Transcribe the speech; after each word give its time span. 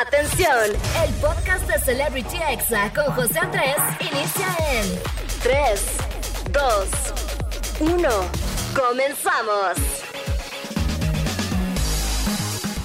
Atención, 0.00 0.70
el 1.04 1.14
podcast 1.14 1.66
de 1.66 1.76
Celebrity 1.80 2.36
Exa 2.52 2.92
con 2.94 3.06
José 3.14 3.40
Andrés 3.40 3.74
inicia 4.00 4.46
en 4.70 4.86
3, 5.42 5.86
2, 6.52 6.88
1. 7.80 8.08
Comenzamos. 8.76 9.76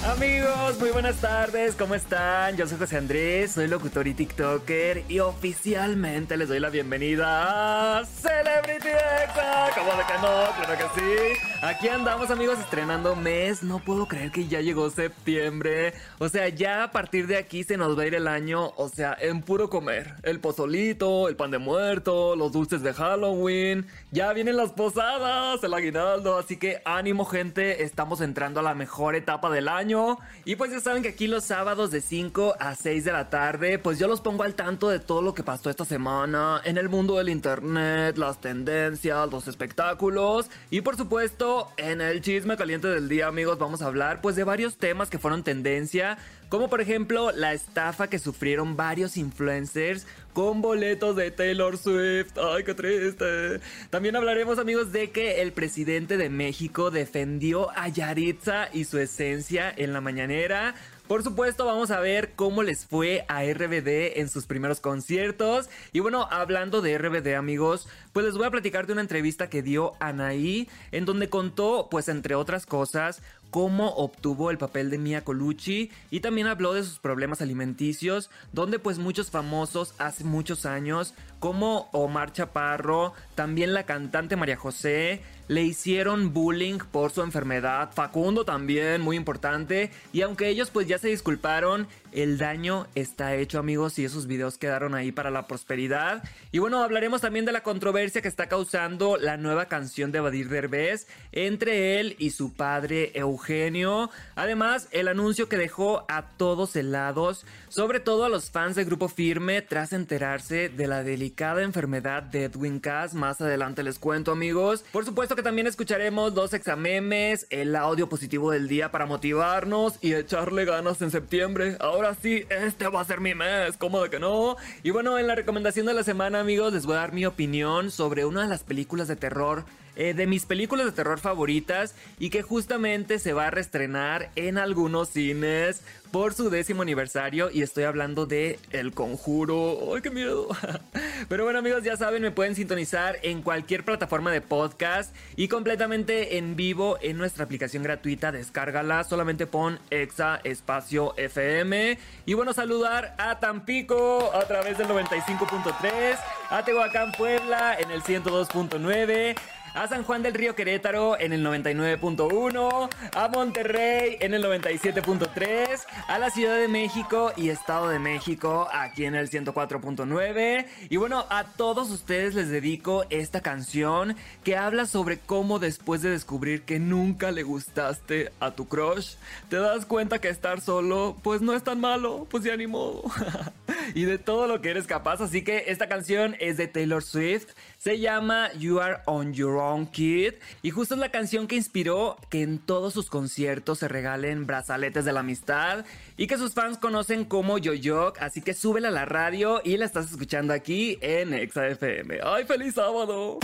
Amigos, 0.04 0.80
muy 0.80 0.90
buenas 0.90 1.16
tardes, 1.16 1.76
¿cómo 1.76 1.94
están? 1.94 2.56
Yo 2.56 2.66
soy 2.66 2.78
José 2.78 2.96
Andrés, 2.96 3.52
soy 3.52 3.68
locutor 3.68 4.08
y 4.08 4.14
TikToker 4.14 5.04
y 5.08 5.20
oficialmente 5.20 6.36
les 6.36 6.48
doy 6.48 6.58
la 6.58 6.70
bienvenida 6.70 8.00
a 8.00 8.04
Celebrity 8.04 8.88
Exa. 8.88 9.70
¿Cómo 9.76 9.92
de 9.92 10.04
que 10.04 10.14
no? 10.14 10.52
Claro 10.56 10.76
que 10.76 11.00
sí. 11.00 11.53
Aquí 11.66 11.88
andamos 11.88 12.30
amigos 12.30 12.58
estrenando 12.58 13.16
mes, 13.16 13.62
no 13.62 13.78
puedo 13.78 14.06
creer 14.06 14.30
que 14.30 14.46
ya 14.46 14.60
llegó 14.60 14.90
septiembre. 14.90 15.94
O 16.18 16.28
sea, 16.28 16.50
ya 16.50 16.84
a 16.84 16.90
partir 16.90 17.26
de 17.26 17.38
aquí 17.38 17.64
se 17.64 17.78
nos 17.78 17.96
va 17.98 18.02
a 18.02 18.06
ir 18.06 18.14
el 18.14 18.28
año, 18.28 18.74
o 18.76 18.90
sea, 18.90 19.16
en 19.18 19.40
puro 19.40 19.70
comer. 19.70 20.16
El 20.24 20.40
pozolito, 20.40 21.26
el 21.26 21.36
pan 21.36 21.50
de 21.50 21.56
muerto, 21.56 22.36
los 22.36 22.52
dulces 22.52 22.82
de 22.82 22.92
Halloween, 22.92 23.86
ya 24.10 24.30
vienen 24.34 24.58
las 24.58 24.72
posadas, 24.72 25.64
el 25.64 25.72
aguinaldo, 25.72 26.36
así 26.36 26.58
que 26.58 26.82
ánimo 26.84 27.24
gente, 27.24 27.82
estamos 27.82 28.20
entrando 28.20 28.60
a 28.60 28.62
la 28.62 28.74
mejor 28.74 29.14
etapa 29.14 29.48
del 29.48 29.68
año 29.68 30.18
y 30.44 30.56
pues 30.56 30.70
ya 30.70 30.80
saben 30.80 31.02
que 31.02 31.08
aquí 31.08 31.28
los 31.28 31.44
sábados 31.44 31.90
de 31.90 32.02
5 32.02 32.56
a 32.60 32.74
6 32.74 33.06
de 33.06 33.12
la 33.12 33.30
tarde, 33.30 33.78
pues 33.78 33.98
yo 33.98 34.06
los 34.06 34.20
pongo 34.20 34.42
al 34.42 34.54
tanto 34.54 34.90
de 34.90 34.98
todo 34.98 35.22
lo 35.22 35.32
que 35.32 35.42
pasó 35.42 35.70
esta 35.70 35.86
semana 35.86 36.60
en 36.62 36.76
el 36.76 36.90
mundo 36.90 37.16
del 37.16 37.30
internet, 37.30 38.18
las 38.18 38.42
tendencias, 38.42 39.30
los 39.30 39.48
espectáculos. 39.48 40.50
Y 40.68 40.82
por 40.82 40.98
supuesto, 40.98 41.53
en 41.76 42.00
el 42.00 42.20
chisme 42.20 42.56
caliente 42.56 42.88
del 42.88 43.08
día, 43.08 43.26
amigos, 43.26 43.58
vamos 43.58 43.82
a 43.82 43.86
hablar 43.86 44.20
pues 44.20 44.36
de 44.36 44.44
varios 44.44 44.76
temas 44.76 45.10
que 45.10 45.18
fueron 45.18 45.42
tendencia. 45.42 46.18
Como 46.48 46.68
por 46.68 46.80
ejemplo 46.80 47.32
la 47.32 47.52
estafa 47.52 48.08
que 48.08 48.18
sufrieron 48.18 48.76
varios 48.76 49.16
influencers 49.16 50.06
con 50.32 50.62
boletos 50.62 51.16
de 51.16 51.30
Taylor 51.30 51.76
Swift. 51.78 52.36
Ay, 52.38 52.64
qué 52.64 52.74
triste. 52.74 53.60
También 53.90 54.16
hablaremos 54.16 54.58
amigos 54.58 54.92
de 54.92 55.10
que 55.10 55.42
el 55.42 55.52
presidente 55.52 56.16
de 56.16 56.28
México 56.28 56.90
defendió 56.90 57.70
a 57.76 57.88
Yaritza 57.88 58.68
y 58.72 58.84
su 58.84 58.98
esencia 58.98 59.72
en 59.76 59.92
la 59.92 60.00
mañanera. 60.00 60.74
Por 61.06 61.22
supuesto, 61.22 61.66
vamos 61.66 61.90
a 61.90 62.00
ver 62.00 62.32
cómo 62.34 62.62
les 62.62 62.86
fue 62.86 63.26
a 63.28 63.44
RBD 63.44 64.18
en 64.20 64.30
sus 64.30 64.46
primeros 64.46 64.80
conciertos. 64.80 65.68
Y 65.92 66.00
bueno, 66.00 66.26
hablando 66.30 66.80
de 66.80 66.96
RBD, 66.96 67.34
amigos, 67.34 67.86
pues 68.14 68.24
les 68.24 68.38
voy 68.38 68.46
a 68.46 68.50
platicar 68.50 68.86
de 68.86 68.94
una 68.94 69.02
entrevista 69.02 69.50
que 69.50 69.62
dio 69.62 69.92
Anaí, 70.00 70.66
en 70.92 71.04
donde 71.04 71.28
contó, 71.28 71.88
pues 71.90 72.08
entre 72.08 72.34
otras 72.36 72.64
cosas, 72.64 73.20
cómo 73.54 73.90
obtuvo 73.90 74.50
el 74.50 74.58
papel 74.58 74.90
de 74.90 74.98
Mia 74.98 75.22
Colucci 75.22 75.92
y 76.10 76.18
también 76.18 76.48
habló 76.48 76.74
de 76.74 76.82
sus 76.82 76.98
problemas 76.98 77.40
alimenticios, 77.40 78.28
donde 78.52 78.80
pues 78.80 78.98
muchos 78.98 79.30
famosos 79.30 79.94
hace 79.98 80.24
muchos 80.24 80.66
años, 80.66 81.14
como 81.38 81.88
Omar 81.92 82.32
Chaparro, 82.32 83.12
también 83.36 83.72
la 83.72 83.84
cantante 83.84 84.34
María 84.34 84.56
José, 84.56 85.22
le 85.46 85.62
hicieron 85.62 86.32
bullying 86.32 86.78
por 86.78 87.12
su 87.12 87.22
enfermedad, 87.22 87.92
Facundo 87.94 88.44
también, 88.44 89.00
muy 89.00 89.16
importante, 89.16 89.92
y 90.12 90.22
aunque 90.22 90.48
ellos 90.48 90.70
pues 90.70 90.88
ya 90.88 90.98
se 90.98 91.06
disculparon, 91.06 91.86
el 92.14 92.38
daño 92.38 92.86
está 92.94 93.34
hecho 93.34 93.58
amigos 93.58 93.98
y 93.98 94.04
esos 94.04 94.26
videos 94.26 94.58
quedaron 94.58 94.94
ahí 94.94 95.12
para 95.12 95.30
la 95.30 95.46
prosperidad. 95.46 96.22
Y 96.52 96.58
bueno, 96.58 96.82
hablaremos 96.82 97.20
también 97.20 97.44
de 97.44 97.52
la 97.52 97.62
controversia 97.62 98.22
que 98.22 98.28
está 98.28 98.48
causando 98.48 99.16
la 99.16 99.36
nueva 99.36 99.66
canción 99.66 100.12
de 100.12 100.20
Badir 100.20 100.48
Derbez 100.48 101.06
entre 101.32 102.00
él 102.00 102.16
y 102.18 102.30
su 102.30 102.52
padre 102.52 103.10
Eugenio. 103.14 104.10
Además, 104.36 104.88
el 104.92 105.08
anuncio 105.08 105.48
que 105.48 105.56
dejó 105.56 106.04
a 106.08 106.28
todos 106.36 106.76
helados, 106.76 107.44
sobre 107.68 108.00
todo 108.00 108.24
a 108.24 108.28
los 108.28 108.50
fans 108.50 108.76
de 108.76 108.84
Grupo 108.84 109.08
Firme 109.08 109.62
tras 109.62 109.92
enterarse 109.92 110.68
de 110.68 110.86
la 110.86 111.02
delicada 111.02 111.62
enfermedad 111.62 112.22
de 112.22 112.44
Edwin 112.44 112.80
Cass. 112.80 113.14
Más 113.14 113.40
adelante 113.40 113.82
les 113.82 113.98
cuento 113.98 114.32
amigos. 114.32 114.84
Por 114.92 115.04
supuesto 115.04 115.34
que 115.36 115.42
también 115.42 115.66
escucharemos 115.66 116.34
dos 116.34 116.54
examemes, 116.54 117.46
el 117.50 117.74
audio 117.74 118.08
positivo 118.08 118.50
del 118.50 118.68
día 118.68 118.90
para 118.90 119.06
motivarnos 119.06 119.98
y 120.00 120.14
echarle 120.14 120.64
ganas 120.64 121.02
en 121.02 121.10
septiembre. 121.10 121.76
Ahora 121.80 122.03
ahora 122.04 122.18
sí, 122.20 122.44
este 122.50 122.86
va 122.88 123.00
a 123.00 123.04
ser 123.04 123.20
mi 123.20 123.34
mes, 123.34 123.76
¿cómo 123.78 124.02
de 124.02 124.10
que 124.10 124.18
no? 124.18 124.56
Y 124.82 124.90
bueno, 124.90 125.18
en 125.18 125.26
la 125.26 125.34
recomendación 125.34 125.86
de 125.86 125.94
la 125.94 126.04
semana, 126.04 126.40
amigos, 126.40 126.72
les 126.72 126.84
voy 126.84 126.96
a 126.96 127.00
dar 127.00 127.12
mi 127.12 127.24
opinión 127.24 127.90
sobre 127.90 128.24
una 128.26 128.42
de 128.42 128.48
las 128.48 128.62
películas 128.62 129.08
de 129.08 129.16
terror 129.16 129.64
eh, 129.96 130.14
de 130.14 130.26
mis 130.26 130.46
películas 130.46 130.86
de 130.86 130.92
terror 130.92 131.20
favoritas 131.20 131.94
y 132.18 132.30
que 132.30 132.42
justamente 132.42 133.18
se 133.18 133.32
va 133.32 133.46
a 133.46 133.50
reestrenar 133.50 134.30
en 134.36 134.58
algunos 134.58 135.08
cines 135.08 135.82
por 136.14 136.32
su 136.32 136.48
décimo 136.48 136.82
aniversario 136.82 137.50
y 137.50 137.62
estoy 137.62 137.82
hablando 137.82 138.24
de 138.24 138.60
El 138.70 138.92
Conjuro. 138.92 139.92
¡Ay, 139.92 140.00
qué 140.00 140.10
miedo! 140.10 140.46
Pero 141.28 141.42
bueno 141.42 141.58
amigos, 141.58 141.82
ya 141.82 141.96
saben, 141.96 142.22
me 142.22 142.30
pueden 142.30 142.54
sintonizar 142.54 143.16
en 143.22 143.42
cualquier 143.42 143.84
plataforma 143.84 144.30
de 144.30 144.40
podcast 144.40 145.12
y 145.34 145.48
completamente 145.48 146.38
en 146.38 146.54
vivo 146.54 146.98
en 147.00 147.18
nuestra 147.18 147.44
aplicación 147.44 147.82
gratuita. 147.82 148.30
Descárgala, 148.30 149.02
solamente 149.02 149.48
pon 149.48 149.80
Exa 149.90 150.40
Espacio 150.44 151.14
FM. 151.16 151.98
Y 152.26 152.34
bueno, 152.34 152.52
saludar 152.52 153.16
a 153.18 153.40
Tampico 153.40 154.30
a 154.34 154.46
través 154.46 154.78
del 154.78 154.86
95.3, 154.86 156.16
a 156.50 156.64
Tehuacán 156.64 157.10
Puebla 157.18 157.76
en 157.76 157.90
el 157.90 158.02
102.9 158.02 159.34
a 159.74 159.88
San 159.88 160.04
Juan 160.04 160.22
del 160.22 160.34
Río 160.34 160.54
Querétaro 160.54 161.18
en 161.18 161.32
el 161.32 161.44
99.1, 161.44 162.88
a 163.14 163.28
Monterrey 163.28 164.16
en 164.20 164.32
el 164.32 164.44
97.3, 164.44 165.80
a 166.06 166.18
la 166.18 166.30
Ciudad 166.30 166.56
de 166.56 166.68
México 166.68 167.32
y 167.36 167.48
Estado 167.48 167.88
de 167.88 167.98
México 167.98 168.68
aquí 168.72 169.04
en 169.04 169.16
el 169.16 169.28
104.9. 169.28 170.66
Y 170.88 170.96
bueno, 170.96 171.26
a 171.28 171.44
todos 171.44 171.90
ustedes 171.90 172.36
les 172.36 172.50
dedico 172.50 173.04
esta 173.10 173.40
canción 173.40 174.16
que 174.44 174.56
habla 174.56 174.86
sobre 174.86 175.18
cómo 175.18 175.58
después 175.58 176.02
de 176.02 176.10
descubrir 176.10 176.62
que 176.62 176.78
nunca 176.78 177.32
le 177.32 177.42
gustaste 177.42 178.30
a 178.38 178.52
tu 178.52 178.68
crush, 178.68 179.16
te 179.48 179.56
das 179.56 179.86
cuenta 179.86 180.20
que 180.20 180.28
estar 180.28 180.60
solo 180.60 181.16
pues 181.22 181.42
no 181.42 181.52
es 181.52 181.64
tan 181.64 181.80
malo, 181.80 182.28
pues 182.30 182.44
ya 182.44 182.56
ni 182.56 182.68
modo. 182.68 183.02
y 183.94 184.04
de 184.04 184.18
todo 184.18 184.46
lo 184.46 184.60
que 184.60 184.70
eres 184.70 184.86
capaz, 184.86 185.20
así 185.20 185.42
que 185.42 185.64
esta 185.66 185.88
canción 185.88 186.36
es 186.38 186.56
de 186.58 186.68
Taylor 186.68 187.02
Swift. 187.02 187.48
Se 187.78 187.98
llama 187.98 188.52
You 188.54 188.80
Are 188.80 188.98
On 189.06 189.32
Your 189.34 189.56
Own 189.56 189.63
Kid 189.90 190.34
y 190.62 190.70
justo 190.70 190.94
es 190.94 191.00
la 191.00 191.10
canción 191.10 191.46
que 191.46 191.56
inspiró 191.56 192.16
que 192.30 192.42
en 192.42 192.58
todos 192.58 192.92
sus 192.92 193.08
conciertos 193.08 193.78
se 193.78 193.88
regalen 193.88 194.46
brazaletes 194.46 195.04
de 195.04 195.12
la 195.12 195.20
amistad 195.20 195.84
y 196.16 196.26
que 196.26 196.38
sus 196.38 196.54
fans 196.54 196.78
conocen 196.78 197.24
como 197.24 197.58
Yo-Yo, 197.58 198.12
así 198.20 198.42
que 198.42 198.54
súbela 198.54 198.88
a 198.88 198.92
la 198.92 199.04
radio 199.04 199.60
y 199.64 199.76
la 199.76 199.86
estás 199.86 200.10
escuchando 200.10 200.52
aquí 200.52 200.98
en 201.00 201.34
ExaFM. 201.34 202.20
¡Ay, 202.22 202.44
feliz 202.44 202.74
sábado! 202.74 203.38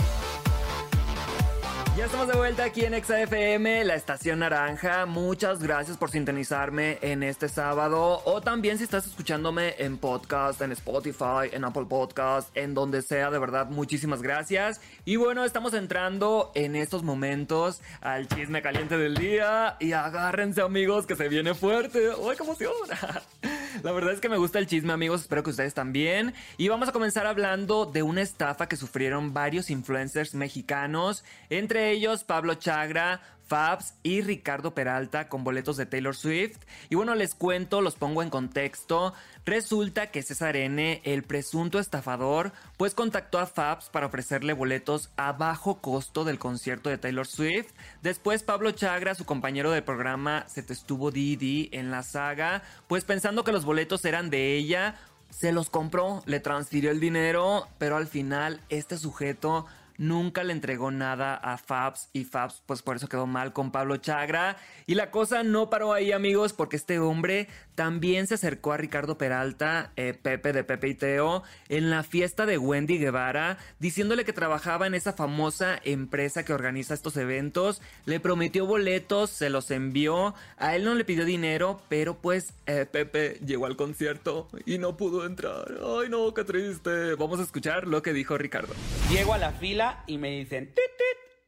Ya 2.01 2.05
estamos 2.05 2.27
de 2.29 2.33
vuelta 2.33 2.63
aquí 2.63 2.83
en 2.83 2.95
ExaFM, 2.95 3.83
la 3.83 3.93
estación 3.93 4.39
naranja. 4.39 5.05
Muchas 5.05 5.61
gracias 5.61 5.97
por 5.97 6.09
sintonizarme 6.09 6.97
en 7.03 7.21
este 7.21 7.47
sábado. 7.47 8.23
O 8.25 8.41
también 8.41 8.79
si 8.79 8.85
estás 8.85 9.05
escuchándome 9.05 9.75
en 9.77 9.99
podcast, 9.99 10.59
en 10.61 10.71
Spotify, 10.71 11.51
en 11.51 11.63
Apple 11.63 11.85
Podcast, 11.87 12.49
en 12.57 12.73
donde 12.73 13.03
sea, 13.03 13.29
de 13.29 13.37
verdad, 13.37 13.67
muchísimas 13.67 14.23
gracias. 14.23 14.81
Y 15.05 15.17
bueno, 15.17 15.45
estamos 15.45 15.75
entrando 15.75 16.51
en 16.55 16.75
estos 16.75 17.03
momentos 17.03 17.81
al 18.01 18.27
chisme 18.27 18.63
caliente 18.63 18.97
del 18.97 19.15
día. 19.15 19.77
Y 19.79 19.91
agárrense, 19.91 20.61
amigos, 20.61 21.05
que 21.05 21.15
se 21.15 21.29
viene 21.29 21.53
fuerte. 21.53 21.99
¡Ay, 22.17 22.35
qué 22.35 22.43
emoción! 22.43 22.73
La 23.83 23.91
verdad 23.91 24.11
es 24.11 24.19
que 24.19 24.29
me 24.29 24.37
gusta 24.37 24.59
el 24.59 24.67
chisme, 24.67 24.91
amigos. 24.93 25.21
Espero 25.21 25.43
que 25.43 25.49
ustedes 25.49 25.73
también. 25.73 26.33
Y 26.57 26.67
vamos 26.67 26.89
a 26.89 26.91
comenzar 26.91 27.25
hablando 27.25 27.85
de 27.85 28.03
una 28.03 28.21
estafa 28.21 28.67
que 28.67 28.75
sufrieron 28.75 29.33
varios 29.33 29.69
influencers 29.69 30.35
mexicanos. 30.35 31.23
Entre 31.49 31.90
ellos, 31.91 32.23
Pablo 32.23 32.55
Chagra, 32.55 33.21
Fabs 33.51 33.95
y 34.01 34.21
Ricardo 34.21 34.73
Peralta 34.73 35.27
con 35.27 35.43
boletos 35.43 35.75
de 35.75 35.85
Taylor 35.85 36.15
Swift. 36.15 36.57
Y 36.89 36.95
bueno, 36.95 37.15
les 37.15 37.35
cuento, 37.35 37.81
los 37.81 37.95
pongo 37.95 38.23
en 38.23 38.29
contexto. 38.29 39.13
Resulta 39.45 40.09
que 40.09 40.23
César 40.23 40.55
N, 40.55 41.01
el 41.03 41.23
presunto 41.23 41.77
estafador, 41.77 42.53
pues 42.77 42.95
contactó 42.95 43.39
a 43.39 43.47
Fabs 43.47 43.89
para 43.89 44.05
ofrecerle 44.05 44.53
boletos 44.53 45.09
a 45.17 45.33
bajo 45.33 45.81
costo 45.81 46.23
del 46.23 46.39
concierto 46.39 46.89
de 46.89 46.97
Taylor 46.97 47.27
Swift. 47.27 47.73
Después 48.01 48.41
Pablo 48.43 48.71
Chagra, 48.71 49.15
su 49.15 49.25
compañero 49.25 49.71
de 49.71 49.81
programa, 49.81 50.45
se 50.47 50.63
te 50.63 50.71
estuvo 50.71 51.11
Didi 51.11 51.67
en 51.73 51.91
la 51.91 52.03
saga, 52.03 52.63
pues 52.87 53.03
pensando 53.03 53.43
que 53.43 53.51
los 53.51 53.65
boletos 53.65 54.05
eran 54.05 54.29
de 54.29 54.55
ella, 54.55 54.95
se 55.29 55.51
los 55.51 55.69
compró, 55.69 56.23
le 56.25 56.39
transfirió 56.39 56.89
el 56.89 57.01
dinero, 57.01 57.67
pero 57.77 57.97
al 57.97 58.07
final 58.07 58.61
este 58.69 58.97
sujeto 58.97 59.65
nunca 60.01 60.43
le 60.43 60.51
entregó 60.51 60.89
nada 60.89 61.35
a 61.35 61.59
Fabs 61.59 62.09
y 62.11 62.23
Fabs 62.23 62.63
pues 62.65 62.81
por 62.81 62.95
eso 62.95 63.07
quedó 63.07 63.27
mal 63.27 63.53
con 63.53 63.71
Pablo 63.71 63.97
Chagra. 63.97 64.57
Y 64.87 64.95
la 64.95 65.11
cosa 65.11 65.43
no 65.43 65.69
paró 65.69 65.93
ahí 65.93 66.11
amigos 66.11 66.53
porque 66.53 66.75
este 66.75 66.99
hombre 66.99 67.47
también 67.75 68.27
se 68.27 68.35
acercó 68.35 68.73
a 68.73 68.77
Ricardo 68.77 69.17
Peralta, 69.17 69.91
eh, 69.95 70.13
Pepe 70.13 70.53
de 70.53 70.63
Pepe 70.63 70.89
y 70.89 70.93
Teo, 70.95 71.43
en 71.69 71.89
la 71.89 72.03
fiesta 72.03 72.45
de 72.45 72.57
Wendy 72.57 72.97
Guevara, 72.97 73.57
diciéndole 73.79 74.25
que 74.25 74.33
trabajaba 74.33 74.87
en 74.87 74.93
esa 74.93 75.13
famosa 75.13 75.79
empresa 75.83 76.43
que 76.43 76.53
organiza 76.53 76.93
estos 76.93 77.17
eventos, 77.17 77.81
le 78.05 78.19
prometió 78.19 78.65
boletos, 78.65 79.29
se 79.29 79.49
los 79.49 79.71
envió, 79.71 80.35
a 80.57 80.75
él 80.75 80.83
no 80.83 80.95
le 80.95 81.05
pidió 81.05 81.25
dinero, 81.25 81.81
pero 81.89 82.15
pues 82.15 82.53
eh, 82.65 82.85
Pepe 82.89 83.39
llegó 83.45 83.65
al 83.65 83.75
concierto 83.75 84.47
y 84.65 84.77
no 84.77 84.97
pudo 84.97 85.25
entrar. 85.25 85.67
Ay 85.83 86.09
no, 86.09 86.33
qué 86.33 86.43
triste. 86.43 87.15
Vamos 87.15 87.39
a 87.39 87.43
escuchar 87.43 87.87
lo 87.87 88.01
que 88.01 88.13
dijo 88.13 88.37
Ricardo. 88.37 88.73
Llego 89.09 89.33
a 89.33 89.37
la 89.37 89.51
fila 89.51 90.03
y 90.07 90.17
me 90.17 90.29
dicen, 90.29 90.67
tit, 90.67 91.01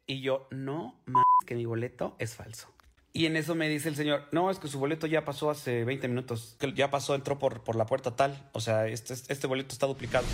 y 0.06 0.22
yo, 0.22 0.48
no 0.52 0.96
más 1.06 1.24
que 1.46 1.56
mi 1.56 1.66
boleto 1.66 2.16
es 2.20 2.36
falso. 2.36 2.73
Y 3.16 3.28
en 3.28 3.36
eso 3.36 3.54
me 3.54 3.70
dice 3.70 3.90
el 3.90 3.96
señor, 3.96 4.24
no, 4.32 4.50
es 4.50 4.58
que 4.58 4.68
su 4.68 4.80
boleto 4.80 5.06
ya 5.06 5.24
pasó 5.24 5.52
hace 5.52 5.84
20 5.84 6.08
minutos, 6.08 6.56
que 6.60 6.74
ya 6.74 6.90
pasó, 6.90 7.14
entró 7.14 7.38
por, 7.38 7.64
por 7.64 7.76
la 7.76 7.86
puerta 7.86 8.16
tal, 8.16 8.50
o 8.54 8.60
sea, 8.60 8.88
este, 8.88 9.14
este 9.14 9.46
boleto 9.46 9.74
está 9.74 9.86
duplicado. 9.86 10.26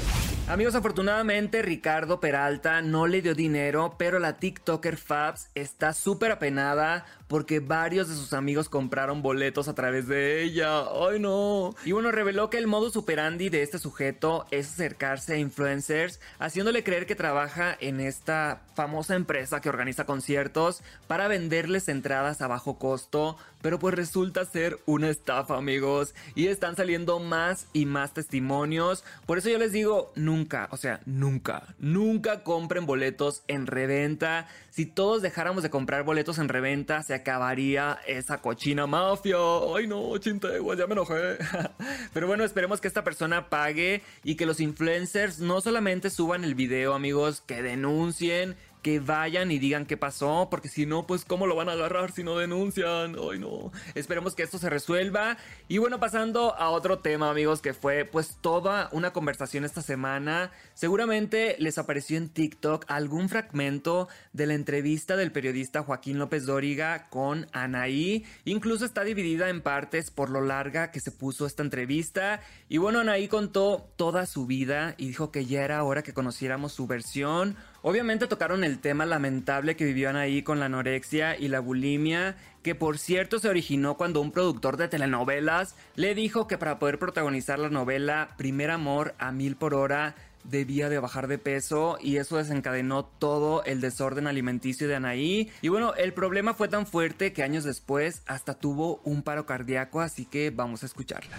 Amigos, 0.48 0.76
afortunadamente 0.76 1.62
Ricardo 1.62 2.22
Peralta 2.22 2.82
no 2.82 3.06
le 3.06 3.22
dio 3.22 3.36
dinero, 3.36 3.96
pero 3.98 4.18
la 4.18 4.38
TikToker 4.38 4.96
Fabs 4.96 5.50
está 5.56 5.92
súper 5.92 6.32
apenada 6.32 7.06
porque 7.30 7.60
varios 7.60 8.10
de 8.10 8.16
sus 8.16 8.34
amigos 8.34 8.70
compraron 8.70 9.22
boletos 9.22 9.68
a 9.68 9.76
través 9.76 10.08
de 10.08 10.42
ella. 10.42 10.82
¡Ay 10.82 11.20
no! 11.20 11.76
Y 11.86 11.92
bueno, 11.92 12.12
reveló 12.12 12.50
que 12.50 12.58
el 12.58 12.66
modo 12.66 12.90
superandi 12.90 13.50
de 13.50 13.62
este 13.62 13.78
sujeto 13.78 14.48
es 14.50 14.68
acercarse 14.74 15.36
a 15.36 15.38
influencers, 15.38 16.20
haciéndole 16.40 16.84
creer 16.84 17.06
que 17.06 17.16
trabaja 17.16 17.78
en 17.80 18.00
esta 18.00 18.64
famosa 18.74 19.16
empresa 19.16 19.62
que 19.62 19.70
organiza 19.70 20.08
conciertos 20.08 20.82
para 21.06 21.28
venderles 21.28 21.88
entradas 21.88 22.42
a 22.42 22.48
bajo 22.70 22.78
costo, 22.78 23.38
pero 23.62 23.80
pues 23.80 23.94
resulta 23.96 24.46
ser 24.46 24.80
una 24.86 25.10
estafa, 25.10 25.58
amigos. 25.58 26.14
Y 26.36 26.48
están 26.48 26.76
saliendo 26.76 27.20
más 27.20 27.68
y 27.74 27.86
más 27.86 28.14
testimonios. 28.14 29.04
Por 29.26 29.38
eso 29.38 29.50
yo 29.50 29.58
les 29.58 29.72
digo, 29.72 30.12
nunca, 30.16 30.70
o 30.72 30.78
sea, 30.78 31.02
nunca, 31.06 31.76
nunca 31.80 32.44
compren 32.44 32.86
boletos 32.86 33.44
en 33.48 33.68
reventa. 33.68 34.48
Si 34.70 34.86
todos 34.86 35.22
dejáramos 35.22 35.64
de 35.64 35.70
comprar 35.70 36.04
boletos 36.04 36.38
en 36.38 36.48
reventa, 36.48 37.04
se 37.04 37.14
acabaría 37.14 38.00
esa 38.08 38.42
cochina 38.42 38.88
mafia. 38.88 39.38
Ay 39.76 39.88
no, 39.88 40.18
chinteguas, 40.18 40.78
ya 40.78 40.88
me 40.88 40.94
enojé. 40.94 41.38
Pero 42.14 42.28
bueno, 42.28 42.46
esperemos 42.46 42.80
que 42.80 42.88
esta 42.88 43.04
persona 43.04 43.50
pague 43.50 44.02
y 44.24 44.36
que 44.36 44.46
los 44.46 44.62
influencers 44.62 45.40
no 45.40 45.60
solamente 45.60 46.10
suban 46.10 46.46
el 46.46 46.56
video, 46.56 46.94
amigos, 46.94 47.42
que 47.42 47.62
denuncien 47.62 48.56
que 48.82 49.00
vayan 49.00 49.52
y 49.52 49.60
digan 49.60 49.86
qué 49.86 49.98
pasó, 49.98 50.48
porque 50.50 50.70
si 50.70 50.86
no, 50.86 51.06
pues 51.06 51.26
cómo 51.26 51.48
lo 51.48 51.56
van 51.56 51.70
a 51.70 51.74
agarrar 51.74 52.12
si 52.12 52.24
no 52.24 52.38
denuncian. 52.38 53.16
Ay, 53.20 53.40
no. 53.40 53.72
Esperemos 53.96 54.36
que 54.36 54.44
esto 54.44 54.58
se 54.58 54.70
resuelva. 54.70 55.38
Y 55.68 55.78
bueno, 55.80 56.00
pasando 56.00 56.56
a 56.56 56.70
otro 56.70 57.00
tema, 57.00 57.30
amigos, 57.30 57.62
que 57.62 57.74
fue 57.74 58.06
pues 58.06 58.38
toda 58.42 58.90
una 58.92 59.12
conversación 59.12 59.66
esta 59.66 59.82
semana. 59.82 60.52
Seguramente 60.74 61.56
les 61.60 61.78
apareció 61.78 62.18
en 62.18 62.30
TikTok 62.30 62.86
algún 62.88 63.30
fragmento 63.30 64.08
de 64.34 64.46
la 64.46 64.54
entrevista 64.54 65.16
del 65.18 65.32
periodista 65.32 65.84
Joaquín 65.84 66.18
López 66.18 66.46
Dóriga 66.46 67.10
con 67.10 67.48
Anaí. 67.52 68.26
Incluso 68.46 68.86
está 68.86 69.04
dividida 69.04 69.50
en 69.50 69.62
partes 69.62 70.12
por 70.12 70.30
lo 70.30 70.42
larga 70.42 70.92
que 70.92 71.00
se 71.02 71.12
puso 71.12 71.46
esta 71.46 71.64
entrevista. 71.64 72.42
Y 72.70 72.78
bueno, 72.78 73.00
Anaí 73.00 73.28
contó 73.28 73.90
toda 73.98 74.26
su 74.26 74.46
vida 74.46 74.96
y 74.98 75.08
dijo 75.08 75.32
que 75.32 75.46
ya 75.46 75.64
era 75.64 75.84
hora 75.84 76.02
que 76.02 76.14
conociéramos 76.14 76.72
su 76.72 76.88
versión. 76.88 77.58
Obviamente 77.82 78.28
tocaron 78.28 78.64
el 78.64 78.80
tema 78.80 79.06
lamentable 79.06 79.76
que 79.76 79.86
vivían 79.86 80.18
ahí 80.18 80.44
con 80.44 80.60
la 80.60 80.66
anorexia 80.66 81.38
y 81.38 81.48
la 81.48 81.62
bulimia, 81.62 82.36
que 82.62 82.76
por 82.76 82.98
cierto 82.98 83.40
se 83.40 83.48
originó 83.48 83.96
cuando 83.96 84.20
un 84.20 84.32
productor 84.32 84.76
de 84.76 84.90
telenovelas 84.90 85.76
le 85.96 86.14
dijo 86.14 86.46
que 86.48 86.58
para 86.58 86.78
poder 86.78 87.00
protagonizar 87.00 87.58
la 87.58 87.70
novela 87.70 88.30
Primer 88.38 88.72
Amor 88.72 89.16
a 89.18 89.32
mil 89.32 89.56
por 89.56 89.74
hora 89.74 90.16
debía 90.44 90.90
de 90.90 91.00
bajar 91.00 91.28
de 91.28 91.38
peso 91.38 91.98
y 92.02 92.18
eso 92.18 92.38
desencadenó 92.38 93.06
todo 93.06 93.64
el 93.64 93.82
desorden 93.82 94.28
alimenticio 94.28 94.88
de 94.88 94.96
Anaí. 94.96 95.50
Y 95.62 95.70
bueno, 95.70 95.94
el 95.96 96.14
problema 96.14 96.54
fue 96.54 96.68
tan 96.68 96.86
fuerte 96.86 97.32
que 97.34 97.44
años 97.44 97.64
después 97.64 98.24
hasta 98.26 98.56
tuvo 98.56 99.00
un 99.04 99.22
paro 99.22 99.46
cardíaco, 99.46 100.02
así 100.02 100.26
que 100.26 100.50
vamos 100.50 100.84
a 100.84 100.86
escucharla. 100.86 101.38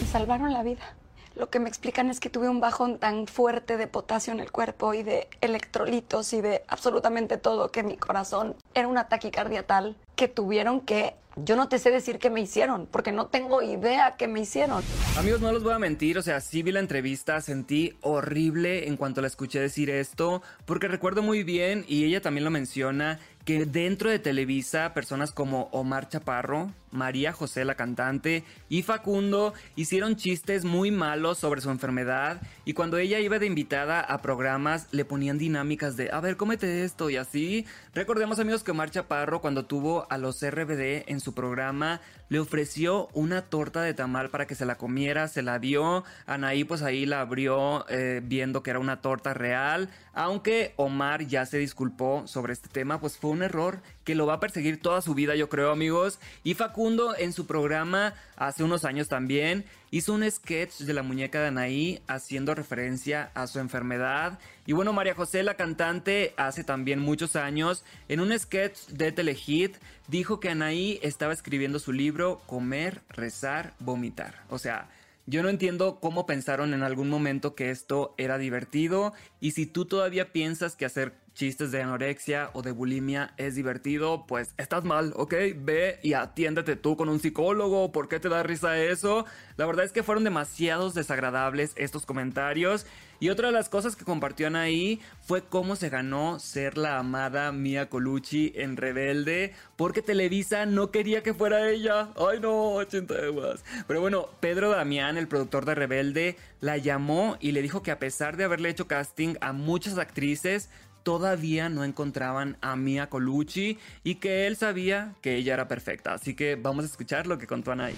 Me 0.00 0.06
salvaron 0.06 0.52
la 0.52 0.62
vida. 0.62 0.94
Lo 1.36 1.50
que 1.50 1.58
me 1.58 1.68
explican 1.68 2.10
es 2.10 2.20
que 2.20 2.30
tuve 2.30 2.48
un 2.48 2.60
bajón 2.60 2.98
tan 2.98 3.26
fuerte 3.26 3.76
de 3.76 3.88
potasio 3.88 4.32
en 4.32 4.38
el 4.38 4.52
cuerpo 4.52 4.94
y 4.94 5.02
de 5.02 5.28
electrolitos 5.40 6.32
y 6.32 6.40
de 6.40 6.62
absolutamente 6.68 7.38
todo 7.38 7.72
que 7.72 7.82
mi 7.82 7.96
corazón 7.96 8.54
era 8.72 8.86
una 8.86 9.08
taquicardia 9.08 9.66
tal 9.66 9.96
que 10.14 10.28
tuvieron 10.28 10.80
que 10.80 11.14
yo 11.36 11.56
no 11.56 11.68
te 11.68 11.80
sé 11.80 11.90
decir 11.90 12.18
qué 12.18 12.30
me 12.30 12.40
hicieron, 12.40 12.86
porque 12.86 13.10
no 13.10 13.26
tengo 13.26 13.60
idea 13.60 14.14
qué 14.16 14.28
me 14.28 14.40
hicieron. 14.40 14.84
Amigos, 15.18 15.40
no 15.40 15.50
los 15.52 15.64
voy 15.64 15.72
a 15.72 15.80
mentir, 15.80 16.16
o 16.16 16.22
sea, 16.22 16.40
sí 16.40 16.62
vi 16.62 16.70
la 16.70 16.78
entrevista, 16.78 17.40
sentí 17.40 17.96
horrible 18.02 18.86
en 18.86 18.96
cuanto 18.96 19.20
la 19.20 19.26
escuché 19.26 19.58
decir 19.58 19.90
esto, 19.90 20.42
porque 20.64 20.86
recuerdo 20.86 21.22
muy 21.22 21.42
bien, 21.42 21.84
y 21.88 22.04
ella 22.04 22.20
también 22.20 22.44
lo 22.44 22.52
menciona, 22.52 23.18
que 23.44 23.66
dentro 23.66 24.10
de 24.10 24.18
Televisa 24.18 24.94
personas 24.94 25.30
como 25.30 25.68
Omar 25.72 26.08
Chaparro, 26.08 26.72
María 26.90 27.32
José 27.32 27.64
la 27.64 27.74
cantante 27.74 28.44
y 28.68 28.82
Facundo 28.82 29.52
hicieron 29.76 30.16
chistes 30.16 30.64
muy 30.64 30.90
malos 30.90 31.38
sobre 31.38 31.60
su 31.60 31.70
enfermedad 31.70 32.40
y 32.64 32.72
cuando 32.74 32.98
ella 32.98 33.20
iba 33.20 33.38
de 33.38 33.46
invitada 33.46 34.00
a 34.00 34.22
programas 34.22 34.88
le 34.92 35.04
ponían 35.04 35.38
dinámicas 35.38 35.96
de 35.96 36.10
a 36.10 36.20
ver 36.20 36.36
cómete 36.36 36.84
esto 36.84 37.10
y 37.10 37.16
así. 37.16 37.66
Recordemos 37.94 38.38
amigos 38.38 38.64
que 38.64 38.70
Omar 38.70 38.90
Chaparro 38.90 39.40
cuando 39.40 39.66
tuvo 39.66 40.06
a 40.10 40.18
los 40.18 40.40
RBD 40.42 41.08
en 41.08 41.20
su 41.20 41.34
programa 41.34 42.00
le 42.28 42.38
ofreció 42.38 43.08
una 43.12 43.42
torta 43.42 43.82
de 43.82 43.94
tamal 43.94 44.30
para 44.30 44.46
que 44.46 44.54
se 44.54 44.64
la 44.64 44.76
comiera, 44.76 45.28
se 45.28 45.42
la 45.42 45.58
dio, 45.58 46.04
Anaí 46.26 46.64
pues 46.64 46.82
ahí 46.82 47.06
la 47.06 47.20
abrió 47.20 47.84
eh, 47.88 48.20
viendo 48.24 48.62
que 48.62 48.70
era 48.70 48.78
una 48.78 49.00
torta 49.00 49.34
real, 49.34 49.90
aunque 50.14 50.72
Omar 50.76 51.26
ya 51.26 51.46
se 51.46 51.58
disculpó 51.58 52.26
sobre 52.26 52.52
este 52.52 52.68
tema 52.68 53.00
pues 53.00 53.18
fue 53.18 53.30
un 53.30 53.42
error 53.42 53.82
que 54.04 54.14
lo 54.14 54.26
va 54.26 54.34
a 54.34 54.40
perseguir 54.40 54.80
toda 54.80 55.00
su 55.00 55.14
vida, 55.14 55.34
yo 55.34 55.48
creo, 55.48 55.70
amigos. 55.70 56.18
Y 56.42 56.54
Facundo 56.54 57.14
en 57.16 57.32
su 57.32 57.46
programa 57.46 58.14
hace 58.36 58.62
unos 58.64 58.84
años 58.84 59.08
también 59.08 59.64
hizo 59.90 60.12
un 60.12 60.28
sketch 60.28 60.80
de 60.80 60.92
la 60.92 61.02
muñeca 61.02 61.40
de 61.40 61.48
Anaí 61.48 62.02
haciendo 62.06 62.53
referencia 62.54 63.30
a 63.34 63.46
su 63.46 63.58
enfermedad. 63.58 64.38
Y 64.66 64.72
bueno, 64.72 64.92
María 64.92 65.14
José, 65.14 65.42
la 65.42 65.54
cantante, 65.54 66.34
hace 66.36 66.64
también 66.64 67.00
muchos 67.00 67.36
años, 67.36 67.84
en 68.08 68.20
un 68.20 68.36
sketch 68.38 68.86
de 68.88 69.12
Telehit, 69.12 69.76
dijo 70.08 70.40
que 70.40 70.50
Anaí 70.50 70.98
estaba 71.02 71.32
escribiendo 71.32 71.78
su 71.78 71.92
libro 71.92 72.40
Comer, 72.46 73.02
Rezar, 73.08 73.74
Vomitar. 73.80 74.44
O 74.48 74.58
sea, 74.58 74.88
yo 75.26 75.42
no 75.42 75.48
entiendo 75.48 76.00
cómo 76.00 76.26
pensaron 76.26 76.74
en 76.74 76.82
algún 76.82 77.08
momento 77.08 77.54
que 77.54 77.70
esto 77.70 78.14
era 78.18 78.36
divertido 78.36 79.14
y 79.40 79.52
si 79.52 79.64
tú 79.64 79.86
todavía 79.86 80.32
piensas 80.32 80.76
que 80.76 80.84
hacer 80.84 81.14
chistes 81.34 81.72
de 81.72 81.82
anorexia 81.82 82.50
o 82.52 82.62
de 82.62 82.70
bulimia 82.70 83.34
es 83.36 83.56
divertido, 83.56 84.24
pues 84.26 84.54
estás 84.56 84.84
mal, 84.84 85.12
¿ok? 85.16 85.34
Ve 85.56 85.98
y 86.02 86.12
atiéndete 86.12 86.76
tú 86.76 86.96
con 86.96 87.08
un 87.08 87.20
psicólogo, 87.20 87.92
¿por 87.92 88.08
qué 88.08 88.20
te 88.20 88.28
da 88.28 88.42
risa 88.42 88.78
eso? 88.78 89.26
La 89.56 89.66
verdad 89.66 89.84
es 89.84 89.92
que 89.92 90.02
fueron 90.02 90.24
demasiados 90.24 90.94
desagradables 90.94 91.72
estos 91.76 92.06
comentarios. 92.06 92.86
Y 93.20 93.30
otra 93.30 93.46
de 93.46 93.54
las 93.54 93.68
cosas 93.68 93.96
que 93.96 94.04
compartió 94.04 94.44
ahí 94.54 95.00
fue 95.22 95.42
cómo 95.42 95.76
se 95.76 95.88
ganó 95.88 96.38
ser 96.38 96.76
la 96.76 96.98
amada 96.98 97.52
Mia 97.52 97.88
Colucci 97.88 98.52
en 98.56 98.76
Rebelde, 98.76 99.54
porque 99.76 100.02
Televisa 100.02 100.66
no 100.66 100.90
quería 100.90 101.22
que 101.22 101.32
fuera 101.32 101.70
ella. 101.70 102.10
Ay 102.16 102.40
no, 102.40 102.82
chinteguas. 102.84 103.64
Pero 103.86 104.00
bueno, 104.00 104.28
Pedro 104.40 104.70
Damián, 104.70 105.16
el 105.16 105.28
productor 105.28 105.64
de 105.64 105.74
Rebelde, 105.74 106.36
la 106.60 106.76
llamó 106.76 107.36
y 107.40 107.52
le 107.52 107.62
dijo 107.62 107.82
que 107.82 107.92
a 107.92 107.98
pesar 107.98 108.36
de 108.36 108.44
haberle 108.44 108.68
hecho 108.68 108.88
casting 108.88 109.36
a 109.40 109.52
muchas 109.52 109.96
actrices, 109.96 110.68
todavía 111.04 111.68
no 111.68 111.84
encontraban 111.84 112.56
a 112.60 112.74
Mia 112.74 113.08
Colucci 113.08 113.78
y 114.02 114.16
que 114.16 114.48
él 114.48 114.56
sabía 114.56 115.14
que 115.20 115.36
ella 115.36 115.54
era 115.54 115.68
perfecta. 115.68 116.14
Así 116.14 116.34
que 116.34 116.56
vamos 116.56 116.84
a 116.84 116.88
escuchar 116.88 117.28
lo 117.28 117.38
que 117.38 117.46
contó 117.46 117.70
Anaí. 117.70 117.94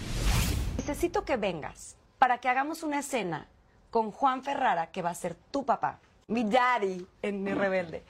Necesito 0.76 1.24
que 1.24 1.38
vengas 1.38 1.96
para 2.18 2.38
que 2.38 2.48
hagamos 2.48 2.82
una 2.82 2.98
escena 2.98 3.46
con 3.90 4.10
Juan 4.10 4.42
Ferrara, 4.42 4.90
que 4.90 5.00
va 5.00 5.10
a 5.10 5.14
ser 5.14 5.34
tu 5.50 5.64
papá, 5.64 6.00
mi 6.28 6.44
daddy 6.44 7.06
en 7.22 7.42
Mi 7.42 7.54
Rebelde, 7.54 8.02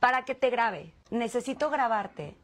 para 0.00 0.24
que 0.24 0.34
te 0.34 0.50
grabe. 0.50 0.92
Necesito 1.10 1.70
grabarte 1.70 2.34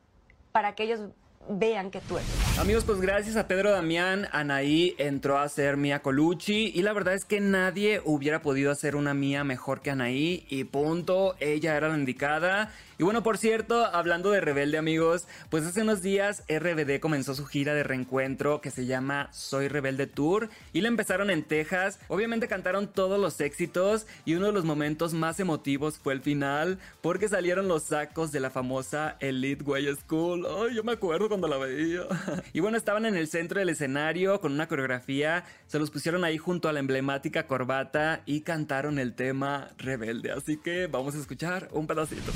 para 0.53 0.75
que 0.75 0.85
ellos 0.85 1.01
vean 1.49 1.91
que 1.91 2.01
tú 2.01 2.19
eres. 2.19 2.46
Amigos, 2.59 2.85
pues 2.85 3.03
gracias 3.03 3.37
a 3.37 3.49
Pedro 3.49 3.71
Damián, 3.71 4.29
Anaí 4.33 4.95
entró 4.97 5.39
a 5.39 5.47
ser 5.49 5.77
Mía 5.77 6.01
Colucci 6.01 6.73
y 6.75 6.81
la 6.81 6.95
verdad 6.95 7.13
es 7.13 7.27
que 7.27 7.39
nadie 7.39 8.01
hubiera 8.07 8.41
podido 8.41 8.71
hacer 8.71 8.97
una 8.97 9.13
Mía 9.13 9.45
mejor 9.45 9.83
que 9.83 9.91
Anaí 9.91 10.47
y 10.49 10.65
punto, 10.65 11.37
ella 11.39 11.77
era 11.77 11.89
la 11.89 11.99
indicada. 11.99 12.73
Y 12.99 13.05
bueno, 13.05 13.23
por 13.23 13.37
cierto, 13.37 13.85
hablando 13.85 14.31
de 14.31 14.41
Rebelde 14.41 14.79
amigos, 14.79 15.27
pues 15.51 15.67
hace 15.67 15.83
unos 15.83 16.01
días 16.01 16.45
RBD 16.49 16.99
comenzó 16.99 17.35
su 17.35 17.45
gira 17.45 17.75
de 17.75 17.83
reencuentro 17.83 18.63
que 18.63 18.71
se 18.71 18.87
llama 18.87 19.29
Soy 19.33 19.69
Rebelde 19.69 20.07
Tour 20.07 20.49
y 20.73 20.81
la 20.81 20.89
empezaron 20.89 21.29
en 21.29 21.43
Texas. 21.43 22.01
Obviamente 22.09 22.49
cantaron 22.49 22.87
todos 22.87 23.21
los 23.21 23.39
éxitos 23.43 24.07
y 24.25 24.35
uno 24.35 24.47
de 24.47 24.53
los 24.53 24.65
momentos 24.65 25.13
más 25.13 25.39
emotivos 25.41 25.99
fue 25.99 26.15
el 26.15 26.23
final 26.23 26.79
porque 27.03 27.29
salieron 27.29 27.69
los 27.69 27.83
sacos 27.83 28.33
de 28.33 28.41
la 28.41 28.49
famosa 28.49 29.17
Elite 29.21 29.63
Way 29.63 29.95
School. 29.97 30.47
Ay, 30.47 30.77
yo 30.77 30.83
me 30.83 30.93
acuerdo 30.93 31.29
cuando 31.29 31.49
la 31.49 31.59
veía. 31.59 32.05
y 32.53 32.61
bueno, 32.61 32.77
estaban 32.77 33.07
en 33.07 33.17
el 33.17 33.29
centro 33.29 33.61
del 33.61 33.69
escenario 33.69 34.41
con 34.41 34.53
una 34.53 34.69
coreografía, 34.69 35.45
se 35.67 35.79
los 35.79 35.91
pusieron 35.91 36.25
ahí 36.25 36.39
junto 36.39 36.69
a 36.69 36.73
la 36.73 36.81
emblemática 36.81 37.47
corbata 37.47 38.23
y 38.27 38.41
cantaron 38.41 38.99
el 38.99 39.15
tema 39.15 39.69
Rebelde. 39.79 40.33
Así 40.33 40.57
que 40.59 40.87
vamos 40.87 41.15
a 41.15 41.19
escuchar 41.19 41.69
un 41.73 41.87
pedacito. 41.87 42.33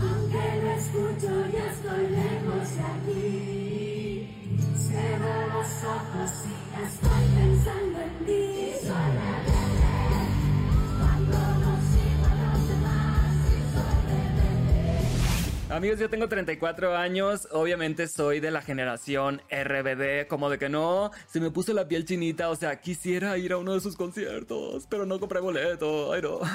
Aunque 0.00 0.62
lo 0.62 0.70
escucho, 0.72 1.46
ya 1.52 1.70
estoy 1.70 2.08
lejos 2.10 2.76
de 2.76 2.82
aquí. 2.82 4.28
Cierro 4.76 5.60
estoy 6.84 7.24
pensando 7.34 7.98
en 8.00 8.26
ti. 8.26 8.87
Amigos, 15.70 15.98
yo 15.98 16.08
tengo 16.08 16.30
34 16.30 16.96
años. 16.96 17.46
Obviamente 17.52 18.08
soy 18.08 18.40
de 18.40 18.50
la 18.50 18.62
generación 18.62 19.42
RBD. 19.50 20.26
Como 20.26 20.48
de 20.48 20.58
que 20.58 20.70
no, 20.70 21.10
se 21.26 21.40
me 21.40 21.50
puso 21.50 21.74
la 21.74 21.86
piel 21.86 22.06
chinita. 22.06 22.48
O 22.48 22.56
sea, 22.56 22.80
quisiera 22.80 23.36
ir 23.36 23.52
a 23.52 23.58
uno 23.58 23.74
de 23.74 23.80
sus 23.80 23.94
conciertos, 23.94 24.86
pero 24.88 25.04
no 25.04 25.20
compré 25.20 25.40
boleto. 25.40 26.14
Ay, 26.14 26.22
no. 26.22 26.40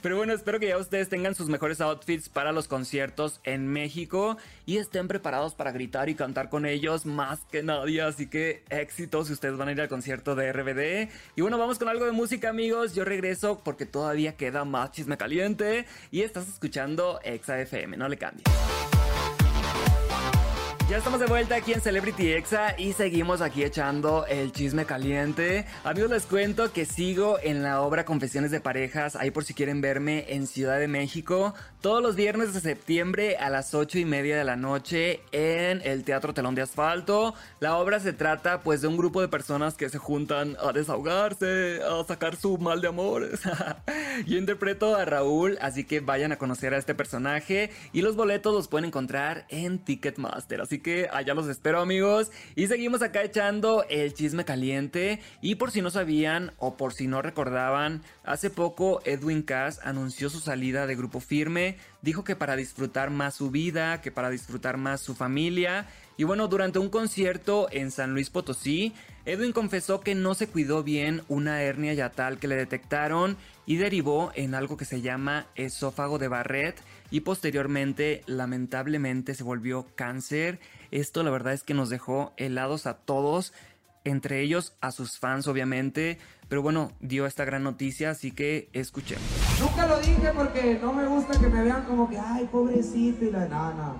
Pero 0.00 0.16
bueno, 0.16 0.32
espero 0.32 0.60
que 0.60 0.68
ya 0.68 0.78
ustedes 0.78 1.08
tengan 1.08 1.34
sus 1.34 1.48
mejores 1.48 1.80
outfits 1.80 2.28
para 2.28 2.52
los 2.52 2.68
conciertos 2.68 3.40
en 3.42 3.66
México 3.66 4.36
y 4.64 4.76
estén 4.76 5.08
preparados 5.08 5.56
para 5.56 5.72
gritar 5.72 6.08
y 6.08 6.14
cantar 6.14 6.50
con 6.50 6.66
ellos 6.66 7.04
más 7.04 7.40
que 7.50 7.64
nadie. 7.64 8.02
Así 8.02 8.28
que 8.28 8.62
éxito 8.70 9.24
si 9.24 9.32
ustedes 9.32 9.56
van 9.56 9.66
a 9.66 9.72
ir 9.72 9.80
al 9.80 9.88
concierto 9.88 10.36
de 10.36 10.52
RBD. 10.52 11.10
Y 11.34 11.40
bueno, 11.40 11.58
vamos 11.58 11.80
con 11.80 11.88
algo 11.88 12.04
de 12.04 12.12
música, 12.12 12.50
amigos. 12.50 12.94
Yo 12.94 13.04
regreso 13.04 13.60
porque 13.64 13.86
todavía 13.86 14.36
queda 14.36 14.64
más 14.64 14.92
chisme 14.92 15.16
caliente 15.16 15.86
y 16.12 16.20
estás 16.22 16.46
escuchando 16.46 17.18
Exa 17.24 17.60
FM. 17.60 17.96
No 17.96 18.08
le 18.08 18.16
cambies. 18.28 18.87
Ya 20.88 20.96
estamos 20.96 21.20
de 21.20 21.26
vuelta 21.26 21.54
aquí 21.54 21.74
en 21.74 21.82
Celebrity 21.82 22.32
Exa 22.32 22.74
y 22.78 22.94
seguimos 22.94 23.42
aquí 23.42 23.62
echando 23.62 24.24
el 24.24 24.52
chisme 24.52 24.86
caliente. 24.86 25.66
Amigos, 25.84 26.10
les 26.10 26.24
cuento 26.24 26.72
que 26.72 26.86
sigo 26.86 27.36
en 27.42 27.62
la 27.62 27.82
obra 27.82 28.06
Confesiones 28.06 28.50
de 28.50 28.62
Parejas, 28.62 29.14
ahí 29.14 29.30
por 29.30 29.44
si 29.44 29.52
quieren 29.52 29.82
verme 29.82 30.24
en 30.32 30.46
Ciudad 30.46 30.78
de 30.78 30.88
México, 30.88 31.52
todos 31.82 32.02
los 32.02 32.16
viernes 32.16 32.54
de 32.54 32.60
septiembre 32.60 33.36
a 33.36 33.50
las 33.50 33.74
8 33.74 33.98
y 33.98 34.06
media 34.06 34.38
de 34.38 34.44
la 34.44 34.56
noche 34.56 35.20
en 35.30 35.82
el 35.84 36.04
Teatro 36.04 36.32
Telón 36.32 36.54
de 36.54 36.62
Asfalto. 36.62 37.34
La 37.60 37.76
obra 37.76 38.00
se 38.00 38.14
trata 38.14 38.62
pues 38.62 38.80
de 38.80 38.88
un 38.88 38.96
grupo 38.96 39.20
de 39.20 39.28
personas 39.28 39.74
que 39.74 39.90
se 39.90 39.98
juntan 39.98 40.56
a 40.58 40.72
desahogarse, 40.72 41.82
a 41.82 42.02
sacar 42.04 42.34
su 42.36 42.56
mal 42.56 42.80
de 42.80 42.88
amores. 42.88 43.40
Yo 44.26 44.38
interpreto 44.38 44.96
a 44.96 45.04
Raúl, 45.04 45.58
así 45.60 45.84
que 45.84 46.00
vayan 46.00 46.32
a 46.32 46.38
conocer 46.38 46.72
a 46.72 46.78
este 46.78 46.94
personaje 46.94 47.70
y 47.92 48.00
los 48.00 48.16
boletos 48.16 48.54
los 48.54 48.68
pueden 48.68 48.86
encontrar 48.86 49.44
en 49.50 49.78
Ticketmaster. 49.78 50.62
Así 50.62 50.77
que 50.78 51.08
allá 51.12 51.34
los 51.34 51.48
espero 51.48 51.80
amigos. 51.80 52.30
Y 52.54 52.66
seguimos 52.66 53.02
acá 53.02 53.22
echando 53.22 53.84
el 53.88 54.14
chisme 54.14 54.44
caliente. 54.44 55.20
Y 55.40 55.56
por 55.56 55.70
si 55.70 55.82
no 55.82 55.90
sabían 55.90 56.52
o 56.58 56.76
por 56.76 56.94
si 56.94 57.06
no 57.06 57.22
recordaban, 57.22 58.02
hace 58.24 58.50
poco 58.50 59.00
Edwin 59.04 59.42
Cass 59.42 59.80
anunció 59.82 60.30
su 60.30 60.40
salida 60.40 60.86
de 60.86 60.96
Grupo 60.96 61.20
Firme. 61.20 61.76
Dijo 62.02 62.24
que 62.24 62.36
para 62.36 62.56
disfrutar 62.56 63.10
más 63.10 63.34
su 63.34 63.50
vida, 63.50 64.00
que 64.00 64.12
para 64.12 64.30
disfrutar 64.30 64.76
más 64.76 65.00
su 65.00 65.14
familia. 65.14 65.86
Y 66.16 66.24
bueno, 66.24 66.48
durante 66.48 66.78
un 66.80 66.90
concierto 66.90 67.68
en 67.70 67.92
San 67.92 68.12
Luis 68.12 68.28
Potosí, 68.28 68.92
Edwin 69.24 69.52
confesó 69.52 70.00
que 70.00 70.14
no 70.14 70.34
se 70.34 70.48
cuidó 70.48 70.82
bien 70.82 71.22
una 71.28 71.62
hernia 71.62 71.94
yatal 71.94 72.38
que 72.38 72.48
le 72.48 72.56
detectaron 72.56 73.36
y 73.66 73.76
derivó 73.76 74.32
en 74.34 74.54
algo 74.54 74.76
que 74.76 74.84
se 74.84 75.02
llama 75.02 75.46
esófago 75.54 76.18
de 76.18 76.28
Barrett 76.28 76.80
y 77.10 77.20
posteriormente 77.20 78.22
lamentablemente 78.26 79.34
se 79.34 79.44
volvió 79.44 79.86
cáncer. 79.94 80.60
Esto 80.90 81.22
la 81.22 81.30
verdad 81.30 81.52
es 81.52 81.62
que 81.62 81.74
nos 81.74 81.90
dejó 81.90 82.32
helados 82.36 82.86
a 82.86 82.94
todos, 82.94 83.52
entre 84.04 84.40
ellos 84.40 84.74
a 84.80 84.90
sus 84.90 85.18
fans 85.18 85.46
obviamente, 85.46 86.18
pero 86.48 86.62
bueno, 86.62 86.92
dio 87.00 87.26
esta 87.26 87.44
gran 87.44 87.62
noticia, 87.62 88.10
así 88.10 88.30
que 88.32 88.68
escuchemos. 88.72 89.24
Nunca 89.60 89.86
lo 89.86 89.98
dije 90.00 90.32
porque 90.34 90.78
no 90.80 90.92
me 90.92 91.06
gusta 91.06 91.38
que 91.38 91.48
me 91.48 91.62
vean 91.62 91.84
como 91.84 92.08
que, 92.08 92.18
ay, 92.18 92.48
pobrecito 92.50 93.24
y 93.24 93.30
la 93.30 93.46
nana. 93.46 93.94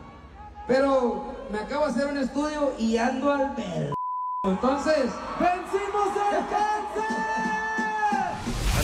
Pero 0.66 1.46
me 1.52 1.58
acabo 1.58 1.86
de 1.86 1.92
hacer 1.92 2.06
un 2.06 2.18
estudio 2.18 2.74
y 2.78 2.96
ando 2.96 3.32
al 3.32 3.54
perro. 3.54 3.94
Entonces, 4.44 5.10
¡vencimos 5.38 6.08
el 6.32 6.48
cáncer! 6.48 7.47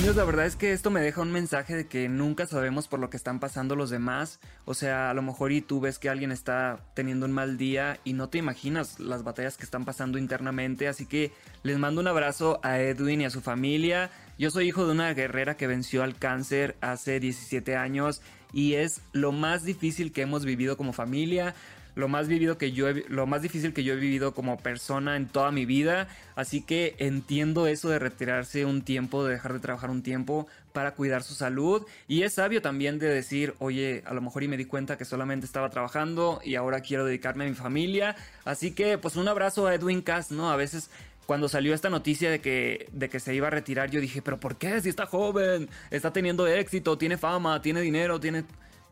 Amigos, 0.04 0.16
la 0.18 0.24
verdad 0.24 0.44
es 0.44 0.56
que 0.56 0.74
esto 0.74 0.90
me 0.90 1.00
deja 1.00 1.22
un 1.22 1.32
mensaje 1.32 1.74
de 1.74 1.86
que 1.86 2.10
nunca 2.10 2.44
sabemos 2.44 2.88
por 2.88 3.00
lo 3.00 3.08
que 3.08 3.16
están 3.16 3.40
pasando 3.40 3.74
los 3.74 3.88
demás. 3.88 4.38
O 4.66 4.74
sea, 4.74 5.08
a 5.08 5.14
lo 5.14 5.22
mejor 5.22 5.50
y 5.50 5.62
tú 5.62 5.80
ves 5.80 5.98
que 5.98 6.10
alguien 6.10 6.30
está 6.30 6.78
teniendo 6.92 7.24
un 7.24 7.32
mal 7.32 7.56
día 7.56 7.98
y 8.04 8.12
no 8.12 8.28
te 8.28 8.36
imaginas 8.36 9.00
las 9.00 9.24
batallas 9.24 9.56
que 9.56 9.64
están 9.64 9.86
pasando 9.86 10.18
internamente. 10.18 10.88
Así 10.88 11.06
que 11.06 11.32
les 11.62 11.78
mando 11.78 12.02
un 12.02 12.06
abrazo 12.06 12.60
a 12.62 12.80
Edwin 12.80 13.22
y 13.22 13.24
a 13.24 13.30
su 13.30 13.40
familia. 13.40 14.10
Yo 14.38 14.50
soy 14.50 14.68
hijo 14.68 14.84
de 14.84 14.92
una 14.92 15.14
guerrera 15.14 15.56
que 15.56 15.66
venció 15.66 16.02
al 16.02 16.18
cáncer 16.18 16.76
hace 16.82 17.18
17 17.18 17.74
años 17.74 18.20
y 18.52 18.74
es 18.74 19.00
lo 19.12 19.32
más 19.32 19.64
difícil 19.64 20.12
que 20.12 20.20
hemos 20.20 20.44
vivido 20.44 20.76
como 20.76 20.92
familia 20.92 21.54
lo 21.94 22.08
más 22.08 22.28
vivido 22.28 22.58
que 22.58 22.72
yo 22.72 22.86
lo 23.08 23.26
más 23.26 23.42
difícil 23.42 23.72
que 23.72 23.84
yo 23.84 23.94
he 23.94 23.96
vivido 23.96 24.34
como 24.34 24.58
persona 24.58 25.16
en 25.16 25.26
toda 25.26 25.50
mi 25.50 25.64
vida, 25.64 26.08
así 26.36 26.62
que 26.62 26.96
entiendo 26.98 27.66
eso 27.66 27.88
de 27.88 27.98
retirarse 27.98 28.64
un 28.64 28.82
tiempo, 28.82 29.24
de 29.24 29.32
dejar 29.34 29.52
de 29.52 29.60
trabajar 29.60 29.90
un 29.90 30.02
tiempo 30.02 30.46
para 30.72 30.92
cuidar 30.92 31.22
su 31.22 31.34
salud 31.34 31.86
y 32.08 32.22
es 32.22 32.34
sabio 32.34 32.60
también 32.62 32.98
de 32.98 33.08
decir, 33.08 33.54
"Oye, 33.58 34.02
a 34.06 34.14
lo 34.14 34.20
mejor 34.20 34.42
y 34.42 34.48
me 34.48 34.56
di 34.56 34.64
cuenta 34.64 34.98
que 34.98 35.04
solamente 35.04 35.46
estaba 35.46 35.70
trabajando 35.70 36.40
y 36.44 36.56
ahora 36.56 36.80
quiero 36.80 37.04
dedicarme 37.04 37.44
a 37.44 37.48
mi 37.48 37.54
familia." 37.54 38.16
Así 38.44 38.72
que 38.72 38.98
pues 38.98 39.16
un 39.16 39.28
abrazo 39.28 39.66
a 39.66 39.74
Edwin 39.74 40.02
Cass, 40.02 40.30
¿no? 40.30 40.50
A 40.50 40.56
veces 40.56 40.90
cuando 41.26 41.48
salió 41.48 41.74
esta 41.74 41.90
noticia 41.90 42.30
de 42.30 42.40
que, 42.40 42.88
de 42.92 43.08
que 43.08 43.20
se 43.20 43.34
iba 43.34 43.46
a 43.48 43.50
retirar, 43.50 43.90
yo 43.90 44.00
dije, 44.00 44.22
pero 44.22 44.38
¿por 44.38 44.56
qué? 44.56 44.80
Si 44.80 44.88
está 44.88 45.06
joven, 45.06 45.68
está 45.90 46.12
teniendo 46.12 46.46
éxito, 46.46 46.98
tiene 46.98 47.16
fama, 47.16 47.60
tiene 47.62 47.80
dinero, 47.80 48.20
tiene 48.20 48.44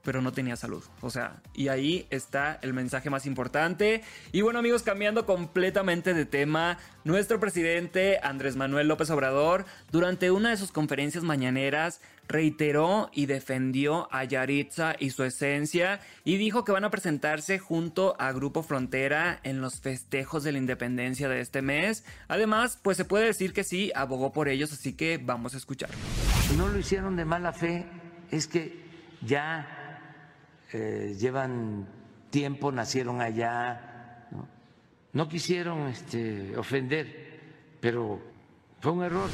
pero 0.02 0.22
no 0.22 0.32
tenía 0.32 0.56
salud. 0.56 0.82
O 1.00 1.10
sea, 1.10 1.42
y 1.54 1.68
ahí 1.68 2.06
está 2.10 2.58
el 2.62 2.72
mensaje 2.72 3.10
más 3.10 3.26
importante. 3.26 4.02
Y 4.32 4.40
bueno 4.40 4.58
amigos, 4.58 4.82
cambiando 4.82 5.26
completamente 5.26 6.14
de 6.14 6.26
tema, 6.26 6.78
nuestro 7.04 7.40
presidente 7.40 8.18
Andrés 8.22 8.56
Manuel 8.56 8.88
López 8.88 9.10
Obrador, 9.10 9.64
durante 9.90 10.30
una 10.30 10.50
de 10.50 10.56
sus 10.56 10.72
conferencias 10.72 11.24
mañaneras, 11.24 12.00
reiteró 12.28 13.10
y 13.12 13.26
defendió 13.26 14.08
a 14.12 14.24
Yaritza 14.24 14.94
y 14.98 15.10
su 15.10 15.24
esencia 15.24 16.00
y 16.24 16.36
dijo 16.36 16.64
que 16.64 16.72
van 16.72 16.84
a 16.84 16.90
presentarse 16.90 17.58
junto 17.58 18.16
a 18.18 18.32
Grupo 18.32 18.62
Frontera 18.62 19.40
en 19.42 19.60
los 19.60 19.80
festejos 19.80 20.44
de 20.44 20.52
la 20.52 20.58
independencia 20.58 21.28
de 21.28 21.40
este 21.40 21.62
mes. 21.62 22.04
Además, 22.28 22.78
pues 22.82 22.96
se 22.96 23.04
puede 23.04 23.26
decir 23.26 23.52
que 23.52 23.64
sí, 23.64 23.92
abogó 23.94 24.32
por 24.32 24.48
ellos, 24.48 24.72
así 24.72 24.94
que 24.94 25.18
vamos 25.18 25.54
a 25.54 25.58
escuchar. 25.58 25.90
No 26.56 26.68
lo 26.68 26.78
hicieron 26.78 27.16
de 27.16 27.24
mala 27.24 27.52
fe, 27.52 27.86
es 28.30 28.46
que 28.46 28.82
ya 29.22 29.81
eh, 30.72 31.16
llevan 31.18 31.86
tiempo, 32.30 32.72
nacieron 32.72 33.20
allá, 33.20 34.28
no, 35.12 35.28
quisieron 35.28 35.88
este, 35.88 36.56
ofender, 36.56 37.40
pero 37.80 38.20
fue 38.80 38.92
un 38.92 39.02
error. 39.02 39.28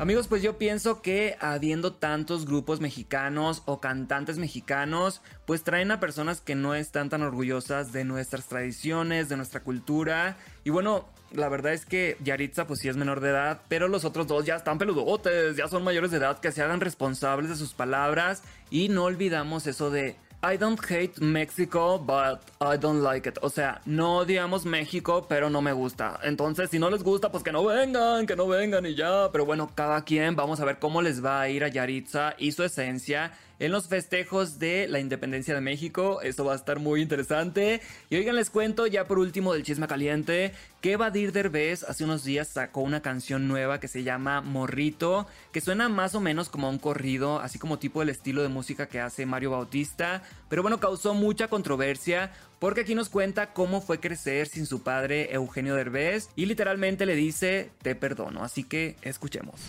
Amigos, 0.00 0.28
pues 0.28 0.42
yo 0.42 0.58
pienso 0.58 1.02
que 1.02 1.36
habiendo 1.40 1.92
tantos 1.92 2.46
grupos 2.46 2.80
mexicanos 2.80 3.62
o 3.66 3.80
cantantes 3.80 4.38
mexicanos, 4.38 5.22
pues 5.44 5.64
traen 5.64 5.90
a 5.90 5.98
personas 5.98 6.40
que 6.40 6.54
no 6.54 6.76
están 6.76 7.08
tan 7.08 7.22
orgullosas 7.22 7.92
de 7.92 8.04
nuestras 8.04 8.46
tradiciones, 8.46 9.28
de 9.28 9.36
nuestra 9.36 9.60
cultura. 9.60 10.36
Y 10.62 10.70
bueno, 10.70 11.08
la 11.32 11.48
verdad 11.48 11.72
es 11.72 11.84
que 11.84 12.16
Yaritza 12.22 12.68
pues 12.68 12.78
sí 12.78 12.88
es 12.88 12.96
menor 12.96 13.20
de 13.20 13.30
edad, 13.30 13.62
pero 13.68 13.88
los 13.88 14.04
otros 14.04 14.28
dos 14.28 14.44
ya 14.44 14.54
están 14.54 14.78
peludotes, 14.78 15.56
ya 15.56 15.66
son 15.66 15.82
mayores 15.82 16.12
de 16.12 16.18
edad, 16.18 16.38
que 16.38 16.52
se 16.52 16.62
hagan 16.62 16.80
responsables 16.80 17.50
de 17.50 17.56
sus 17.56 17.74
palabras. 17.74 18.44
Y 18.70 18.88
no 18.90 19.02
olvidamos 19.02 19.66
eso 19.66 19.90
de 19.90 20.16
I 20.40 20.56
don't 20.56 20.78
hate 20.88 21.20
Mexico, 21.20 21.98
but 21.98 22.40
I 22.60 22.76
don't 22.76 23.02
like 23.02 23.28
it. 23.28 23.38
O 23.42 23.50
sea, 23.50 23.80
no 23.86 24.18
odiamos 24.18 24.64
México, 24.64 25.26
pero 25.28 25.50
no 25.50 25.60
me 25.60 25.72
gusta. 25.72 26.20
Entonces, 26.22 26.70
si 26.70 26.78
no 26.78 26.90
les 26.90 27.02
gusta, 27.02 27.32
pues 27.32 27.42
que 27.42 27.50
no 27.50 27.64
vengan, 27.64 28.24
que 28.24 28.36
no 28.36 28.46
vengan 28.46 28.86
y 28.86 28.94
ya. 28.94 29.30
Pero 29.32 29.44
bueno, 29.44 29.68
cada 29.74 30.04
quien, 30.04 30.36
vamos 30.36 30.60
a 30.60 30.64
ver 30.64 30.78
cómo 30.78 31.02
les 31.02 31.24
va 31.24 31.40
a 31.40 31.48
ir 31.48 31.64
a 31.64 31.68
Yaritza 31.68 32.34
y 32.38 32.52
su 32.52 32.62
esencia 32.62 33.32
en 33.58 33.72
los 33.72 33.88
festejos 33.88 34.58
de 34.58 34.86
la 34.88 35.00
independencia 35.00 35.54
de 35.54 35.60
México. 35.60 36.20
Esto 36.22 36.44
va 36.44 36.52
a 36.52 36.56
estar 36.56 36.78
muy 36.78 37.02
interesante. 37.02 37.80
Y 38.10 38.16
oigan, 38.16 38.36
les 38.36 38.50
cuento 38.50 38.86
ya 38.86 39.06
por 39.06 39.18
último 39.18 39.52
del 39.52 39.62
chisme 39.62 39.86
caliente 39.86 40.52
que 40.80 40.96
Badir 40.96 41.32
Derbez 41.32 41.82
hace 41.82 42.04
unos 42.04 42.22
días 42.22 42.48
sacó 42.48 42.82
una 42.82 43.02
canción 43.02 43.48
nueva 43.48 43.80
que 43.80 43.88
se 43.88 44.04
llama 44.04 44.40
Morrito, 44.40 45.26
que 45.52 45.60
suena 45.60 45.88
más 45.88 46.14
o 46.14 46.20
menos 46.20 46.48
como 46.48 46.70
un 46.70 46.78
corrido, 46.78 47.40
así 47.40 47.58
como 47.58 47.78
tipo 47.78 48.00
el 48.02 48.10
estilo 48.10 48.42
de 48.42 48.48
música 48.48 48.86
que 48.86 49.00
hace 49.00 49.26
Mario 49.26 49.50
Bautista. 49.50 50.22
Pero 50.48 50.62
bueno, 50.62 50.78
causó 50.78 51.14
mucha 51.14 51.48
controversia 51.48 52.32
porque 52.58 52.82
aquí 52.82 52.94
nos 52.94 53.08
cuenta 53.08 53.52
cómo 53.52 53.80
fue 53.80 54.00
crecer 54.00 54.48
sin 54.48 54.66
su 54.66 54.82
padre 54.82 55.32
Eugenio 55.32 55.74
Derbez 55.74 56.28
y 56.36 56.46
literalmente 56.46 57.06
le 57.06 57.14
dice 57.14 57.70
te 57.82 57.94
perdono, 57.94 58.44
así 58.44 58.64
que 58.64 58.96
escuchemos. 59.02 59.60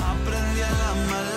Aprendí 0.00 0.60
a 0.60 0.70
la 0.70 0.94
mala 1.06 1.33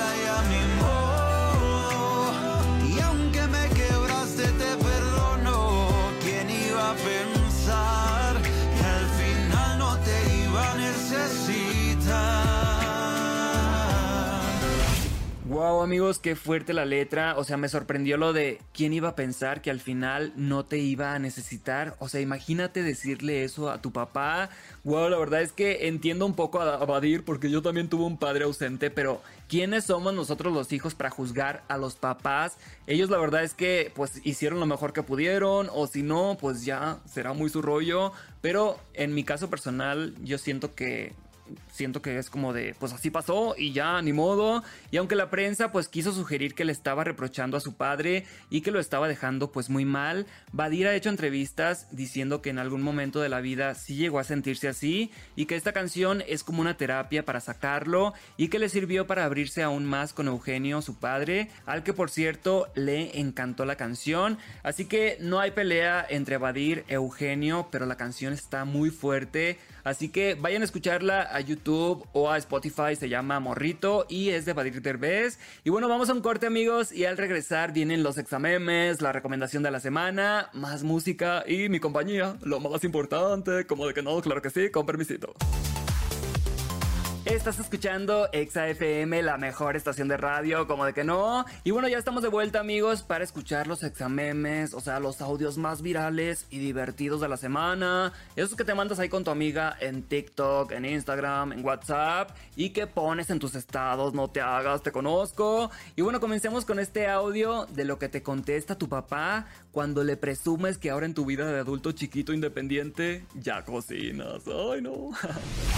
Wow, 15.58 15.82
amigos, 15.82 16.20
qué 16.20 16.36
fuerte 16.36 16.72
la 16.72 16.86
letra. 16.86 17.36
O 17.36 17.44
sea, 17.44 17.58
me 17.58 17.68
sorprendió 17.68 18.16
lo 18.18 18.32
de 18.32 18.62
quién 18.76 18.94
iba 18.94 19.10
a 19.10 19.16
pensar 19.16 19.64
que 19.64 19.72
al 19.72 19.80
final 19.80 20.32
no 20.36 20.66
te 20.66 20.78
iba 20.78 21.16
a 21.16 21.18
necesitar. 21.18 21.96
O 21.98 22.10
sea, 22.10 22.22
imagínate 22.22 22.84
decirle 22.84 23.44
eso 23.44 23.72
a 23.72 23.82
tu 23.82 23.92
papá. 23.92 24.52
Wow, 24.84 25.10
la 25.10 25.18
verdad 25.18 25.42
es 25.42 25.54
que 25.54 25.88
entiendo 25.88 26.28
un 26.28 26.36
poco 26.36 26.62
a 26.62 26.86
Badir 26.86 27.26
porque 27.26 27.50
yo 27.50 27.64
también 27.64 27.90
tuve 27.90 28.04
un 28.04 28.20
padre 28.20 28.44
ausente, 28.44 28.92
pero 28.92 29.20
¿quiénes 29.50 29.86
somos 29.86 30.14
nosotros 30.14 30.54
los 30.54 30.72
hijos 30.74 30.94
para 30.94 31.10
juzgar 31.10 31.64
a 31.70 31.80
los 31.80 31.96
papás? 31.96 32.58
Ellos 32.86 33.10
la 33.10 33.18
verdad 33.18 33.44
es 33.44 33.56
que 33.56 33.92
pues 33.96 34.22
hicieron 34.24 34.60
lo 34.60 34.68
mejor 34.68 34.94
que 34.94 35.02
pudieron 35.02 35.70
o 35.74 35.88
si 35.88 36.04
no, 36.04 36.38
pues 36.40 36.66
ya 36.66 37.00
será 37.08 37.34
muy 37.34 37.50
su 37.50 37.64
rollo. 37.64 38.12
Pero 38.42 38.80
en 38.94 39.16
mi 39.16 39.24
caso 39.24 39.50
personal, 39.50 40.14
yo 40.24 40.38
siento 40.38 40.76
que 40.76 41.16
siento 41.72 42.01
que 42.01 42.18
es 42.18 42.30
como 42.30 42.54
de, 42.54 42.75
pues 42.80 42.94
así 42.94 43.10
pasó 43.10 43.56
y 43.58 43.74
ya, 43.74 44.01
ni 44.01 44.13
modo. 44.13 44.63
Y 44.92 44.98
aunque 44.98 45.16
la 45.16 45.30
prensa 45.30 45.72
pues 45.72 45.88
quiso 45.88 46.12
sugerir 46.12 46.56
que 46.56 46.66
le 46.66 46.72
estaba 46.72 47.04
reprochando 47.04 47.58
a 47.58 47.62
su 47.62 47.75
padre 47.75 48.25
y 48.50 48.62
que 48.62 48.72
lo 48.72 48.80
estaba 48.80 49.08
dejando 49.08 49.51
pues 49.51 49.70
muy 49.70 49.86
mal, 49.86 50.25
Badir 50.51 50.88
ha 50.88 50.96
hecho 50.96 51.10
entrevistas 51.10 51.88
diciendo 51.92 52.42
que 52.42 52.50
en 52.50 52.60
algún 52.60 52.82
momento 52.82 53.20
de 53.20 53.30
la 53.30 53.42
vida 53.42 53.75
sí 53.75 53.96
llegó 53.96 54.20
a 54.20 54.24
sentirse 54.24 54.68
así 54.68 55.12
y 55.36 55.46
que 55.46 55.56
esta 55.56 55.74
canción 55.74 56.24
es 56.27 56.44
como 56.44 56.62
una 56.62 56.77
terapia 56.77 57.25
para 57.25 57.39
sacarlo 57.39 58.13
y 58.38 58.48
que 58.50 58.60
le 58.60 58.70
sirvió 58.70 59.08
para 59.08 59.25
abrirse 59.25 59.63
aún 59.63 59.86
más 59.86 60.13
con 60.13 60.27
Eugenio, 60.27 60.82
su 60.82 60.96
padre, 60.96 61.50
al 61.66 61.84
que 61.84 61.94
por 61.94 62.10
cierto 62.10 62.68
le 62.75 63.20
encantó 63.20 63.66
la 63.66 63.75
canción. 63.75 64.38
Así 64.63 64.86
que 64.86 65.18
no 65.20 65.39
hay 65.39 65.51
pelea 65.51 66.06
entre 66.10 66.38
Badir 66.38 66.86
Eugenio, 66.88 67.68
pero 67.72 67.86
la 67.86 67.98
canción 67.98 68.34
está 68.34 68.66
muy 68.66 68.89
fuerte. 68.89 69.60
Así 69.88 70.10
que 70.10 70.36
vayan 70.36 70.63
a 70.63 70.65
escucharla 70.65 71.29
a 71.32 71.39
YouTube 71.39 72.06
o 72.12 72.29
a 72.29 72.38
Spotify, 72.39 72.98
se 73.00 73.08
llama 73.08 73.39
Morrito 73.39 74.06
y 74.10 74.32
es 74.32 74.44
de 74.44 74.51
Badir 74.51 74.82
Derbez. 74.82 75.39
Y 75.63 75.70
bueno, 75.70 75.88
vamos 75.88 76.10
a 76.10 76.13
un 76.13 76.20
corte 76.20 76.46
amigos 76.46 76.91
y 76.91 77.06
al 77.06 77.15
regresar 77.15 77.72
vienen 77.72 78.03
los 78.03 78.17
examemes, 78.17 79.01
la 79.01 79.13
recomendación 79.13 79.63
de 79.63 79.72
la 79.72 79.79
semana, 79.79 80.50
más 80.51 80.84
música 80.84 81.46
y 81.48 81.70
mi 81.70 81.79
compañía, 81.79 82.36
lo 82.41 82.60
más 82.60 82.84
importante, 82.84 83.65
como 83.65 83.88
de 83.88 83.94
que 83.94 84.01
no, 84.01 84.20
claro 84.20 84.41
que 84.41 84.50
sí, 84.50 84.72
con 84.72 84.86
permisito. 84.86 85.34
Estás 87.30 87.60
escuchando 87.60 88.30
Exa 88.32 88.70
FM, 88.70 89.22
la 89.22 89.38
mejor 89.38 89.76
estación 89.76 90.08
de 90.08 90.16
radio, 90.16 90.66
como 90.66 90.86
de 90.86 90.94
que 90.94 91.04
no. 91.04 91.46
Y 91.66 91.72
bueno, 91.72 91.90
ya 91.90 91.98
estamos 91.98 92.24
de 92.24 92.30
vuelta, 92.30 92.62
amigos, 92.62 93.04
para 93.04 93.26
escuchar 93.26 93.68
los 93.68 93.84
examemes, 93.84 94.74
o 94.74 94.80
sea, 94.80 95.02
los 95.02 95.22
audios 95.22 95.58
más 95.58 95.82
virales 95.82 96.46
y 96.50 96.60
divertidos 96.60 97.20
de 97.20 97.28
la 97.28 97.36
semana. 97.36 98.14
Esos 98.38 98.56
que 98.56 98.64
te 98.64 98.74
mandas 98.74 99.00
ahí 99.00 99.10
con 99.10 99.26
tu 99.26 99.32
amiga 99.32 99.76
en 99.82 100.04
TikTok, 100.04 100.72
en 100.72 100.86
Instagram, 100.86 101.52
en 101.52 101.66
WhatsApp 101.66 102.32
y 102.56 102.70
que 102.70 102.88
pones 102.88 103.30
en 103.30 103.40
tus 103.40 103.56
estados, 103.56 104.14
no 104.14 104.30
te 104.30 104.40
hagas, 104.40 104.82
te 104.82 104.94
conozco. 104.94 105.70
Y 105.98 106.04
bueno, 106.04 106.22
comencemos 106.22 106.64
con 106.64 106.80
este 106.80 107.08
audio 107.08 107.66
de 107.66 107.84
lo 107.84 108.00
que 108.00 108.08
te 108.08 108.24
contesta 108.24 108.78
tu 108.78 108.88
papá 108.88 109.48
cuando 109.78 110.04
le 110.04 110.18
presumes 110.18 110.78
que 110.78 110.90
ahora 110.90 111.06
en 111.06 111.14
tu 111.14 111.26
vida 111.26 111.46
de 111.46 111.60
adulto 111.60 111.92
chiquito 111.92 112.34
independiente 112.34 113.26
ya 113.36 113.64
cocinas. 113.64 114.44
Ay, 114.48 114.82
no. 114.82 115.12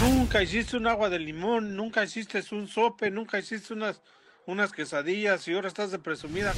Nunca 0.00 0.42
hiciste 0.42 0.76
un 0.76 0.86
agua 0.86 1.10
de 1.10 1.18
limón, 1.18 1.39
nunca 1.40 2.04
hiciste 2.04 2.42
un 2.52 2.68
sope, 2.68 3.10
nunca 3.10 3.38
hiciste 3.38 3.72
unas, 3.72 4.00
unas 4.46 4.72
quesadillas 4.72 5.46
y 5.48 5.54
ahora 5.54 5.68
estás 5.68 5.90
de 5.90 5.98
presumida. 5.98 6.52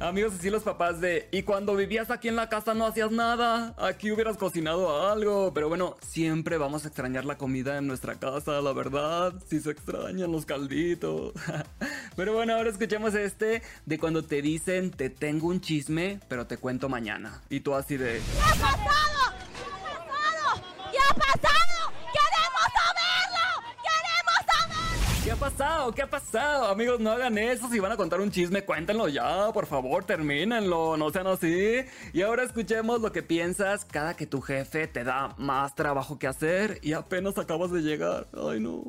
Amigos, 0.00 0.32
así 0.38 0.48
los 0.48 0.62
papás 0.62 0.98
de, 1.02 1.28
y 1.30 1.42
cuando 1.42 1.76
vivías 1.76 2.10
aquí 2.10 2.28
en 2.28 2.36
la 2.36 2.48
casa 2.48 2.72
no 2.72 2.86
hacías 2.86 3.10
nada, 3.10 3.74
aquí 3.76 4.10
hubieras 4.10 4.38
cocinado 4.38 5.06
algo, 5.10 5.52
pero 5.52 5.68
bueno, 5.68 5.98
siempre 6.00 6.56
vamos 6.56 6.84
a 6.84 6.88
extrañar 6.88 7.26
la 7.26 7.36
comida 7.36 7.76
en 7.76 7.86
nuestra 7.86 8.14
casa, 8.14 8.62
la 8.62 8.72
verdad, 8.72 9.34
si 9.46 9.60
se 9.60 9.72
extrañan 9.72 10.32
los 10.32 10.46
calditos. 10.46 11.34
pero 12.16 12.32
bueno, 12.32 12.54
ahora 12.54 12.70
escuchemos 12.70 13.14
este 13.14 13.60
de 13.84 13.98
cuando 13.98 14.24
te 14.24 14.40
dicen, 14.40 14.90
te 14.90 15.10
tengo 15.10 15.48
un 15.48 15.60
chisme, 15.60 16.18
pero 16.28 16.46
te 16.46 16.56
cuento 16.56 16.88
mañana. 16.88 17.42
Y 17.50 17.60
tú 17.60 17.74
así 17.74 17.98
de... 17.98 18.22
¿Qué 18.22 18.40
ha 18.40 18.52
pasado? 18.52 19.34
¿Qué 19.60 19.68
ha 19.68 19.84
pasado? 19.84 20.62
¿Qué 20.90 20.98
ha 20.98 21.14
pasado? 21.14 21.92
¡Queremos 22.14 22.68
saberlo! 22.72 23.44
¡Queremos 23.84 24.40
saberlo! 24.46 25.24
¿Qué 25.24 25.30
ha 25.30 25.36
pasado? 25.60 25.92
¿Qué 25.92 26.02
ha 26.02 26.10
pasado? 26.10 26.66
Amigos, 26.68 27.00
no 27.00 27.10
hagan 27.10 27.36
eso. 27.36 27.68
Si 27.68 27.78
van 27.78 27.92
a 27.92 27.96
contar 27.96 28.20
un 28.20 28.30
chisme, 28.30 28.64
cuéntenlo 28.64 29.08
ya. 29.08 29.52
Por 29.52 29.66
favor, 29.66 30.04
termínenlo. 30.04 30.96
No 30.96 31.10
sean 31.10 31.26
así. 31.26 31.84
Y 32.14 32.22
ahora 32.22 32.44
escuchemos 32.44 33.00
lo 33.00 33.12
que 33.12 33.22
piensas 33.22 33.84
cada 33.84 34.14
que 34.14 34.26
tu 34.26 34.40
jefe 34.40 34.86
te 34.86 35.04
da 35.04 35.34
más 35.36 35.74
trabajo 35.74 36.18
que 36.18 36.26
hacer 36.26 36.78
y 36.82 36.94
apenas 36.94 37.36
acabas 37.36 37.70
de 37.70 37.82
llegar. 37.82 38.28
Ay, 38.32 38.60
no. 38.60 38.82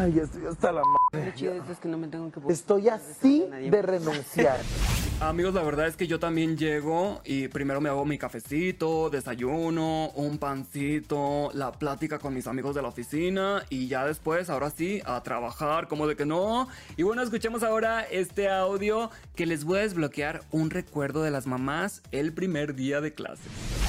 Ay, 0.00 0.18
estoy 0.18 0.46
hasta 0.46 0.72
la 0.72 0.82
madre. 1.12 1.32
es 1.70 1.78
que 1.78 1.88
no 1.88 1.98
me 1.98 2.08
tengo 2.08 2.30
que 2.32 2.40
Estoy 2.52 2.88
así 2.88 3.46
de 3.48 3.82
renunciar. 3.82 4.58
Amigos, 5.20 5.52
la 5.52 5.64
verdad 5.64 5.88
es 5.88 5.96
que 5.96 6.06
yo 6.06 6.20
también 6.20 6.56
llego 6.56 7.20
y 7.24 7.48
primero 7.48 7.80
me 7.80 7.88
hago 7.88 8.04
mi 8.04 8.18
cafecito, 8.18 9.10
desayuno, 9.10 10.10
un 10.10 10.38
pancito, 10.38 11.50
la 11.54 11.72
plática 11.72 12.20
con 12.20 12.34
mis 12.34 12.46
amigos 12.46 12.76
de 12.76 12.82
la 12.82 12.88
oficina 12.88 13.64
y 13.68 13.88
ya 13.88 14.06
después, 14.06 14.48
ahora 14.48 14.70
sí, 14.70 15.02
a 15.04 15.20
trabajar, 15.24 15.88
como 15.88 16.06
de 16.06 16.14
que 16.14 16.24
no. 16.24 16.68
Y 16.96 17.02
bueno, 17.02 17.20
escuchemos 17.20 17.64
ahora 17.64 18.04
este 18.04 18.48
audio 18.48 19.10
que 19.34 19.44
les 19.44 19.64
voy 19.64 19.80
a 19.80 19.82
desbloquear 19.82 20.42
un 20.52 20.70
recuerdo 20.70 21.24
de 21.24 21.32
las 21.32 21.48
mamás 21.48 22.00
el 22.12 22.32
primer 22.32 22.76
día 22.76 23.00
de 23.00 23.12
clase. 23.12 23.42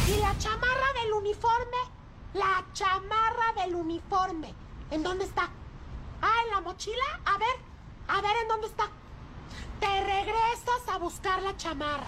¿Y 0.07 0.19
la 0.19 0.35
chamarra 0.39 0.93
del 1.03 1.13
uniforme? 1.13 1.77
La 2.33 2.65
chamarra 2.73 3.53
del 3.63 3.75
uniforme. 3.75 4.55
¿En 4.89 5.03
dónde 5.03 5.25
está? 5.25 5.51
Ah, 6.23 6.41
en 6.47 6.55
la 6.55 6.61
mochila. 6.61 7.21
A 7.25 7.37
ver, 7.37 7.55
a 8.07 8.19
ver 8.19 8.31
en 8.41 8.47
dónde 8.47 8.65
está. 8.65 8.89
Te 9.79 10.03
regresas 10.03 10.87
a 10.87 10.97
buscar 10.97 11.41
la 11.41 11.55
chamarra. 11.57 12.07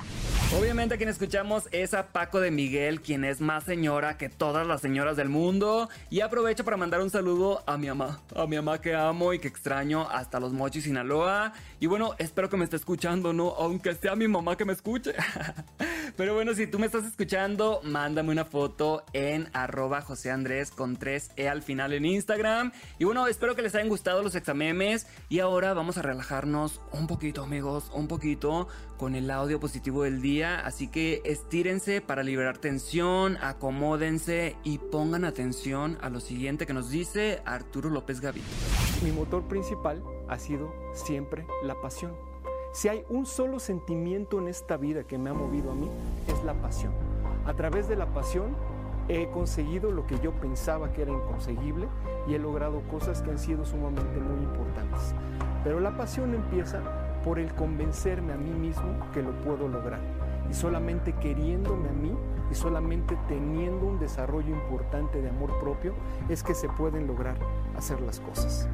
Obviamente 0.60 0.98
quien 0.98 1.08
escuchamos 1.08 1.70
es 1.72 1.94
a 1.94 2.08
Paco 2.08 2.42
de 2.42 2.52
Miguel, 2.52 3.00
quien 3.00 3.24
es 3.24 3.40
más 3.40 3.64
señora 3.64 4.18
que 4.18 4.28
todas 4.28 4.68
las 4.68 4.82
señoras 4.82 5.16
del 5.16 5.30
mundo. 5.30 5.88
Y 6.10 6.20
aprovecho 6.20 6.66
para 6.66 6.76
mandar 6.76 7.00
un 7.00 7.10
saludo 7.10 7.64
a 7.68 7.78
mi 7.78 7.88
mamá, 7.88 8.20
a 8.36 8.46
mi 8.48 8.58
mamá 8.58 8.82
que 8.82 8.94
amo 8.94 9.32
y 9.32 9.40
que 9.40 9.48
extraño 9.48 10.10
hasta 10.10 10.42
los 10.42 10.52
mochis 10.52 10.84
Sinaloa. 10.84 11.54
Y 11.80 11.88
bueno, 11.88 12.16
espero 12.18 12.50
que 12.50 12.58
me 12.58 12.66
esté 12.66 12.76
escuchando, 12.76 13.32
¿no? 13.32 13.56
Aunque 13.58 13.96
sea 13.96 14.18
mi 14.18 14.28
mamá 14.28 14.58
que 14.58 14.66
me 14.66 14.74
escuche. 14.74 15.14
Pero 16.18 16.34
bueno, 16.34 16.54
si 16.54 16.68
tú 16.68 16.80
me 16.80 16.86
estás 16.86 17.06
escuchando, 17.06 17.80
mándame 17.84 18.32
una 18.32 18.44
foto 18.44 19.06
en 19.14 19.50
arroba 19.54 20.02
José 20.02 20.32
Andrés 20.32 20.70
con 20.72 21.00
3E 21.00 21.48
al 21.48 21.62
final 21.62 21.94
en 21.94 22.06
Instagram. 22.06 22.74
Y 23.00 23.06
bueno, 23.06 23.28
espero 23.28 23.56
que 23.56 23.62
les 23.62 23.74
hayan 23.76 23.88
gustado 23.88 24.22
los 24.22 24.36
examemes. 24.36 25.08
Y 25.30 25.40
ahora 25.40 25.74
vamos 25.74 25.98
a 25.98 26.02
relajarnos 26.02 26.82
un 26.92 27.08
poquito, 27.08 27.44
amigos, 27.44 27.61
un 27.62 28.08
poquito 28.08 28.68
con 28.98 29.16
el 29.16 29.30
audio 29.32 29.60
positivo 29.60 30.04
del 30.04 30.22
día. 30.22 30.60
Así 30.66 30.88
que 30.88 31.22
estírense 31.26 32.02
para 32.02 32.24
liberar 32.24 32.58
tensión, 32.58 33.38
acomódense 33.42 34.56
y 34.64 34.78
pongan 34.78 35.26
atención 35.26 35.98
a 36.02 36.10
lo 36.10 36.20
siguiente 36.20 36.66
que 36.66 36.74
nos 36.74 36.90
dice 36.90 37.42
Arturo 37.46 37.90
López 37.90 38.22
Gavito. 38.22 38.48
Mi 39.04 39.12
motor 39.12 39.44
principal 39.44 40.04
ha 40.28 40.38
sido 40.38 40.74
siempre 40.94 41.46
la 41.64 41.80
pasión. 41.80 42.14
Si 42.74 42.88
hay 42.88 43.04
un 43.10 43.26
solo 43.26 43.60
sentimiento 43.60 44.40
en 44.40 44.48
esta 44.48 44.78
vida 44.78 45.04
que 45.04 45.18
me 45.18 45.30
ha 45.30 45.34
movido 45.34 45.72
a 45.72 45.76
mí, 45.76 45.90
es 46.28 46.44
la 46.44 46.54
pasión. 46.54 46.94
A 47.46 47.54
través 47.54 47.88
de 47.88 47.96
la 47.96 48.06
pasión 48.14 48.56
he 49.10 49.30
conseguido 49.30 49.92
lo 49.92 50.08
que 50.08 50.18
yo 50.20 50.32
pensaba 50.32 50.94
que 50.94 51.02
era 51.02 51.12
inconseguible 51.12 51.88
y 52.28 52.36
he 52.36 52.40
logrado 52.40 52.82
cosas 52.90 53.22
que 53.22 53.32
han 53.32 53.40
sido 53.40 53.66
sumamente 53.66 54.20
muy 54.20 54.44
importantes. 54.44 55.14
Pero 55.64 55.80
la 55.80 55.98
pasión 55.98 56.34
empieza 56.34 56.82
por 57.24 57.40
el 57.40 57.54
convencerme 57.54 58.34
a 58.34 58.38
mí 58.38 58.52
mismo 58.52 58.98
que 59.14 59.22
lo 59.22 59.32
puedo 59.42 59.68
lograr. 59.68 60.00
Y 60.50 60.54
solamente 60.54 61.14
queriéndome 61.14 61.90
a 61.90 61.94
mí 61.94 62.14
y 62.52 62.56
solamente 62.56 63.18
teniendo 63.28 63.86
un 63.86 64.00
desarrollo 64.00 64.50
importante 64.50 65.22
de 65.22 65.30
amor 65.30 65.58
propio 65.62 65.94
es 66.30 66.44
que 66.44 66.54
se 66.54 66.68
pueden 66.68 67.08
lograr 67.08 67.38
hacer 67.76 68.02
las 68.02 68.20
cosas. 68.20 68.68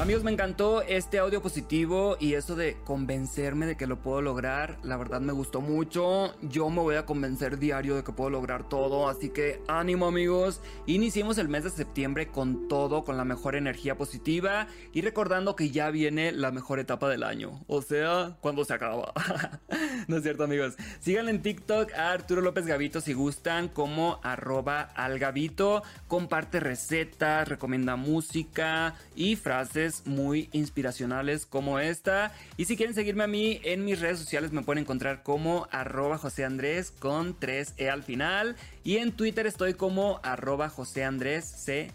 Amigos, 0.00 0.22
me 0.22 0.30
encantó 0.30 0.82
este 0.82 1.18
audio 1.18 1.42
positivo 1.42 2.16
y 2.20 2.34
eso 2.34 2.54
de 2.54 2.76
convencerme 2.84 3.66
de 3.66 3.76
que 3.76 3.88
lo 3.88 4.00
puedo 4.00 4.22
lograr. 4.22 4.78
La 4.84 4.96
verdad 4.96 5.20
me 5.20 5.32
gustó 5.32 5.60
mucho. 5.60 6.36
Yo 6.40 6.70
me 6.70 6.80
voy 6.80 6.94
a 6.94 7.04
convencer 7.04 7.58
diario 7.58 7.96
de 7.96 8.04
que 8.04 8.12
puedo 8.12 8.30
lograr 8.30 8.68
todo. 8.68 9.08
Así 9.08 9.30
que 9.30 9.60
ánimo 9.66 10.06
amigos. 10.06 10.60
Iniciemos 10.86 11.36
el 11.38 11.48
mes 11.48 11.64
de 11.64 11.70
septiembre 11.70 12.28
con 12.28 12.68
todo, 12.68 13.02
con 13.02 13.16
la 13.16 13.24
mejor 13.24 13.56
energía 13.56 13.96
positiva 13.96 14.68
y 14.92 15.00
recordando 15.00 15.56
que 15.56 15.70
ya 15.70 15.90
viene 15.90 16.30
la 16.30 16.52
mejor 16.52 16.78
etapa 16.78 17.08
del 17.08 17.24
año. 17.24 17.64
O 17.66 17.82
sea, 17.82 18.36
cuando 18.40 18.64
se 18.64 18.74
acaba. 18.74 19.12
no 20.06 20.16
es 20.16 20.22
cierto 20.22 20.44
amigos. 20.44 20.74
Sigan 21.00 21.28
en 21.28 21.42
TikTok 21.42 21.92
a 21.94 22.12
Arturo 22.12 22.40
López 22.40 22.66
Gavito 22.66 23.00
si 23.00 23.14
gustan 23.14 23.66
como 23.66 24.20
arroba 24.22 24.80
algavito. 24.80 25.82
Comparte 26.06 26.60
recetas, 26.60 27.48
recomienda 27.48 27.96
música 27.96 28.94
y 29.16 29.34
frases 29.34 29.87
muy 30.04 30.48
inspiracionales 30.52 31.46
como 31.46 31.78
esta. 31.78 32.32
Y 32.56 32.64
si 32.66 32.76
quieren 32.76 32.94
seguirme 32.94 33.24
a 33.24 33.28
mí 33.28 33.60
en 33.64 33.84
mis 33.84 34.00
redes 34.00 34.18
sociales 34.18 34.52
me 34.52 34.62
pueden 34.62 34.82
encontrar 34.82 35.22
como 35.22 35.68
arroba 35.70 36.18
José 36.18 36.44
Andrés 36.44 36.90
con 36.90 37.38
3E 37.38 37.90
al 37.90 38.02
final. 38.02 38.56
Y 38.84 38.98
en 38.98 39.12
Twitter 39.12 39.46
estoy 39.46 39.74
como 39.74 40.20
arroba 40.22 40.68
José 40.68 41.04
Andrés 41.04 41.44
C 41.44 41.90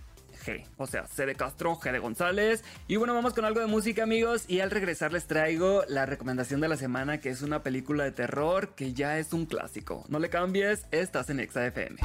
G. 0.45 0.65
O 0.77 0.87
sea, 0.87 1.07
C 1.07 1.25
de 1.25 1.35
Castro, 1.35 1.75
G 1.75 1.91
de 1.91 1.99
González. 1.99 2.63
Y 2.87 2.97
bueno, 2.97 3.13
vamos 3.13 3.33
con 3.33 3.45
algo 3.45 3.59
de 3.59 3.67
música, 3.67 4.03
amigos. 4.03 4.45
Y 4.47 4.59
al 4.59 4.71
regresar 4.71 5.13
les 5.13 5.25
traigo 5.25 5.83
la 5.87 6.05
recomendación 6.05 6.61
de 6.61 6.67
la 6.67 6.77
semana, 6.77 7.19
que 7.19 7.29
es 7.29 7.41
una 7.41 7.63
película 7.63 8.03
de 8.03 8.11
terror 8.11 8.75
que 8.75 8.93
ya 8.93 9.19
es 9.19 9.33
un 9.33 9.45
clásico. 9.45 10.03
No 10.09 10.19
le 10.19 10.29
cambies, 10.29 10.85
estás 10.91 11.29
en 11.29 11.39
Exa 11.39 11.65
FM. 11.65 11.97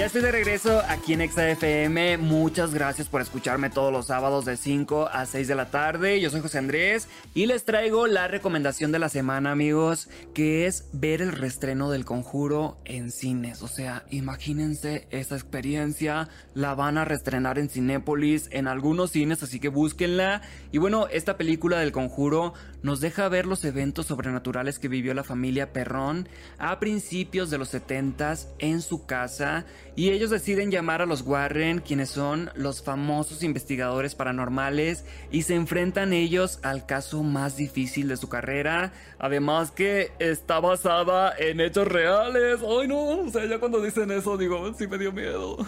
Ya 0.00 0.06
estoy 0.06 0.22
de 0.22 0.32
regreso 0.32 0.80
aquí 0.88 1.12
en 1.12 1.20
ExaFM. 1.20 2.16
Muchas 2.16 2.72
gracias 2.72 3.06
por 3.06 3.20
escucharme 3.20 3.68
todos 3.68 3.92
los 3.92 4.06
sábados 4.06 4.46
de 4.46 4.56
5 4.56 5.10
a 5.12 5.26
6 5.26 5.46
de 5.46 5.54
la 5.54 5.70
tarde. 5.70 6.22
Yo 6.22 6.30
soy 6.30 6.40
José 6.40 6.56
Andrés 6.56 7.06
y 7.34 7.44
les 7.44 7.66
traigo 7.66 8.06
la 8.06 8.26
recomendación 8.26 8.92
de 8.92 8.98
la 8.98 9.10
semana, 9.10 9.52
amigos, 9.52 10.08
que 10.32 10.64
es 10.64 10.88
ver 10.94 11.20
el 11.20 11.32
restreno 11.32 11.90
del 11.90 12.06
conjuro 12.06 12.78
en 12.86 13.10
cines. 13.10 13.60
O 13.60 13.68
sea, 13.68 14.06
imagínense 14.08 15.06
esa 15.10 15.34
experiencia. 15.34 16.30
La 16.54 16.74
van 16.74 16.96
a 16.96 17.04
restrenar 17.04 17.58
en 17.58 17.68
Cinépolis, 17.68 18.48
en 18.52 18.68
algunos 18.68 19.10
cines, 19.10 19.42
así 19.42 19.60
que 19.60 19.68
búsquenla. 19.68 20.40
Y 20.72 20.78
bueno, 20.78 21.08
esta 21.08 21.36
película 21.36 21.78
del 21.78 21.92
conjuro 21.92 22.54
nos 22.82 23.00
deja 23.00 23.28
ver 23.28 23.44
los 23.44 23.62
eventos 23.66 24.06
sobrenaturales 24.06 24.78
que 24.78 24.88
vivió 24.88 25.12
la 25.12 25.24
familia 25.24 25.74
Perrón 25.74 26.26
a 26.58 26.80
principios 26.80 27.50
de 27.50 27.58
los 27.58 27.68
70 27.68 28.34
en 28.60 28.80
su 28.80 29.04
casa 29.04 29.66
y 29.96 30.10
ellos 30.10 30.30
deciden 30.30 30.70
llamar 30.70 31.02
a 31.02 31.06
los 31.06 31.22
Warren, 31.22 31.80
quienes 31.80 32.10
son 32.10 32.50
los 32.54 32.82
famosos 32.82 33.42
investigadores 33.42 34.14
paranormales, 34.14 35.04
y 35.30 35.42
se 35.42 35.54
enfrentan 35.54 36.12
ellos 36.12 36.58
al 36.62 36.86
caso 36.86 37.22
más 37.22 37.56
difícil 37.56 38.08
de 38.08 38.16
su 38.16 38.28
carrera, 38.28 38.92
además 39.18 39.70
que 39.70 40.12
está 40.18 40.60
basada 40.60 41.34
en 41.38 41.60
hechos 41.60 41.88
reales. 41.88 42.60
Ay 42.60 42.88
no, 42.88 43.20
o 43.20 43.30
sea, 43.30 43.44
ya 43.46 43.58
cuando 43.58 43.82
dicen 43.82 44.10
eso 44.10 44.36
digo, 44.36 44.72
sí 44.74 44.86
me 44.86 44.98
dio 44.98 45.12
miedo. 45.12 45.58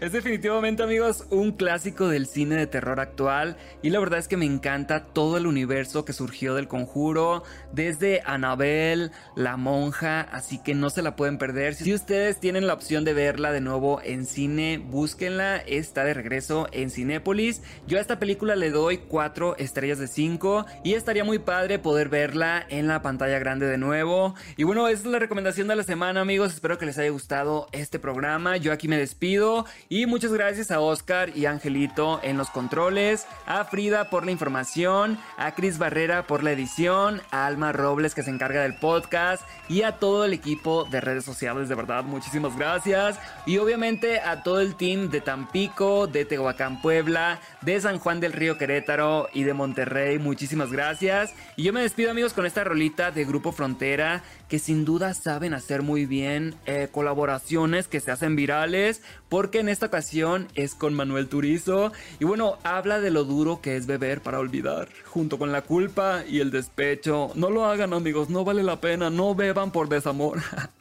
Es 0.00 0.12
definitivamente 0.12 0.82
amigos 0.82 1.24
un 1.30 1.52
clásico 1.52 2.08
del 2.08 2.26
cine 2.26 2.56
de 2.56 2.66
terror 2.66 3.00
actual 3.00 3.56
y 3.82 3.90
la 3.90 3.98
verdad 3.98 4.18
es 4.18 4.28
que 4.28 4.36
me 4.36 4.44
encanta 4.44 5.06
todo 5.06 5.38
el 5.38 5.46
universo 5.46 6.04
que 6.04 6.12
surgió 6.12 6.54
del 6.54 6.68
conjuro, 6.68 7.44
desde 7.72 8.22
Annabelle, 8.26 9.10
la 9.36 9.56
monja, 9.56 10.20
así 10.20 10.62
que 10.62 10.74
no 10.74 10.90
se 10.90 11.02
la 11.02 11.16
pueden 11.16 11.38
perder. 11.38 11.74
Si 11.74 11.94
ustedes 11.94 12.40
tienen 12.40 12.66
la 12.66 12.74
opción 12.74 13.04
de 13.04 13.14
verla, 13.14 13.52
de 13.56 13.62
nuevo 13.62 14.02
en 14.04 14.26
cine, 14.26 14.76
búsquenla, 14.76 15.56
está 15.56 16.04
de 16.04 16.12
regreso 16.12 16.68
en 16.72 16.90
Cinépolis. 16.90 17.62
Yo 17.86 17.96
a 17.96 18.02
esta 18.02 18.18
película 18.18 18.54
le 18.54 18.70
doy 18.70 18.98
4 18.98 19.56
estrellas 19.56 19.98
de 19.98 20.08
5 20.08 20.66
y 20.84 20.92
estaría 20.92 21.24
muy 21.24 21.38
padre 21.38 21.78
poder 21.78 22.10
verla 22.10 22.66
en 22.68 22.86
la 22.86 23.00
pantalla 23.00 23.38
grande 23.38 23.64
de 23.64 23.78
nuevo. 23.78 24.34
Y 24.58 24.64
bueno, 24.64 24.88
esa 24.88 25.04
es 25.04 25.06
la 25.06 25.18
recomendación 25.18 25.68
de 25.68 25.76
la 25.76 25.84
semana 25.84 26.20
amigos, 26.20 26.52
espero 26.52 26.76
que 26.76 26.84
les 26.84 26.98
haya 26.98 27.08
gustado 27.08 27.68
este 27.72 27.98
programa. 27.98 28.58
Yo 28.58 28.74
aquí 28.74 28.88
me 28.88 28.98
despido 28.98 29.64
y 29.88 30.04
muchas 30.04 30.34
gracias 30.34 30.70
a 30.70 30.80
Oscar 30.80 31.34
y 31.34 31.46
Angelito 31.46 32.20
en 32.22 32.36
los 32.36 32.50
controles, 32.50 33.26
a 33.46 33.64
Frida 33.64 34.10
por 34.10 34.26
la 34.26 34.32
información, 34.32 35.18
a 35.38 35.54
Cris 35.54 35.78
Barrera 35.78 36.26
por 36.26 36.44
la 36.44 36.52
edición, 36.52 37.22
a 37.30 37.46
Alma 37.46 37.72
Robles 37.72 38.14
que 38.14 38.22
se 38.22 38.28
encarga 38.28 38.60
del 38.60 38.76
podcast 38.76 39.42
y 39.66 39.80
a 39.80 39.92
todo 39.92 40.26
el 40.26 40.34
equipo 40.34 40.84
de 40.84 41.00
redes 41.00 41.24
sociales, 41.24 41.70
de 41.70 41.74
verdad, 41.74 42.04
muchísimas 42.04 42.54
gracias. 42.54 43.18
Y 43.46 43.58
obviamente 43.58 44.18
a 44.18 44.42
todo 44.42 44.60
el 44.60 44.74
team 44.74 45.08
de 45.08 45.20
Tampico, 45.20 46.08
de 46.08 46.24
Tehuacán, 46.24 46.82
Puebla, 46.82 47.40
de 47.62 47.80
San 47.80 48.00
Juan 48.00 48.18
del 48.18 48.32
Río 48.32 48.58
Querétaro 48.58 49.28
y 49.32 49.44
de 49.44 49.54
Monterrey. 49.54 50.18
Muchísimas 50.18 50.72
gracias. 50.72 51.32
Y 51.54 51.62
yo 51.62 51.72
me 51.72 51.80
despido 51.80 52.10
amigos 52.10 52.32
con 52.32 52.44
esta 52.44 52.64
rolita 52.64 53.12
de 53.12 53.24
Grupo 53.24 53.52
Frontera 53.52 54.24
que 54.48 54.58
sin 54.58 54.84
duda 54.84 55.14
saben 55.14 55.54
hacer 55.54 55.82
muy 55.82 56.06
bien 56.06 56.56
eh, 56.66 56.88
colaboraciones 56.90 57.86
que 57.86 58.00
se 58.00 58.10
hacen 58.10 58.34
virales 58.34 59.02
porque 59.28 59.60
en 59.60 59.68
esta 59.68 59.86
ocasión 59.86 60.48
es 60.54 60.74
con 60.74 60.94
Manuel 60.94 61.28
Turizo 61.28 61.92
y 62.18 62.24
bueno, 62.24 62.58
habla 62.64 63.00
de 63.00 63.10
lo 63.10 63.24
duro 63.24 63.60
que 63.60 63.76
es 63.76 63.86
beber 63.86 64.22
para 64.22 64.40
olvidar, 64.40 64.88
junto 65.04 65.38
con 65.38 65.52
la 65.52 65.62
culpa 65.62 66.24
y 66.28 66.40
el 66.40 66.50
despecho. 66.50 67.30
No 67.34 67.50
lo 67.50 67.64
hagan 67.64 67.92
amigos, 67.92 68.28
no 68.28 68.44
vale 68.44 68.62
la 68.62 68.80
pena, 68.80 69.08
no 69.08 69.34
beban 69.34 69.70
por 69.70 69.88
desamor. 69.88 70.40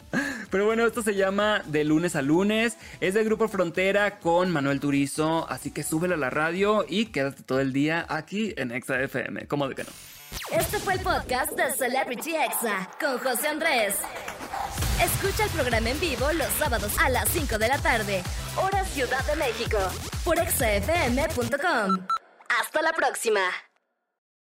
Pero 0.56 0.68
bueno, 0.68 0.88
esto 0.88 1.02
se 1.02 1.16
llama 1.16 1.64
De 1.66 1.84
lunes 1.84 2.16
a 2.16 2.22
lunes. 2.22 2.78
Es 3.02 3.14
del 3.14 3.26
Grupo 3.26 3.50
Frontera 3.50 4.20
con 4.20 4.52
Manuel 4.52 4.80
Turizo. 4.80 5.46
Así 5.50 5.70
que 5.70 5.84
súbele 5.84 6.14
a 6.14 6.18
la 6.18 6.30
radio 6.30 6.86
y 6.88 7.08
quédate 7.08 7.44
todo 7.44 7.60
el 7.60 7.74
día 7.74 8.06
aquí 8.08 8.54
en 8.56 8.72
Exa 8.72 9.02
FM. 9.02 9.48
¿Cómo 9.48 9.68
de 9.68 9.76
que 9.76 9.84
no? 9.84 9.90
Este 10.58 10.80
fue 10.80 10.94
el 10.94 11.02
podcast 11.02 11.52
de 11.58 11.74
Celebrity 11.74 12.38
Exa 12.38 12.90
con 13.02 13.18
José 13.18 13.50
Andrés. 13.50 13.98
Escucha 15.04 15.44
el 15.44 15.50
programa 15.50 15.90
en 15.90 16.00
vivo 16.00 16.32
los 16.32 16.48
sábados 16.54 16.98
a 17.00 17.10
las 17.10 17.28
5 17.32 17.58
de 17.58 17.68
la 17.68 17.78
tarde, 17.80 18.24
hora 18.56 18.86
Ciudad 18.86 19.26
de 19.26 19.36
México, 19.36 19.78
por 20.24 20.40
exafm.com. 20.40 22.08
Hasta 22.62 22.82
la 22.82 22.94
próxima. 22.94 23.42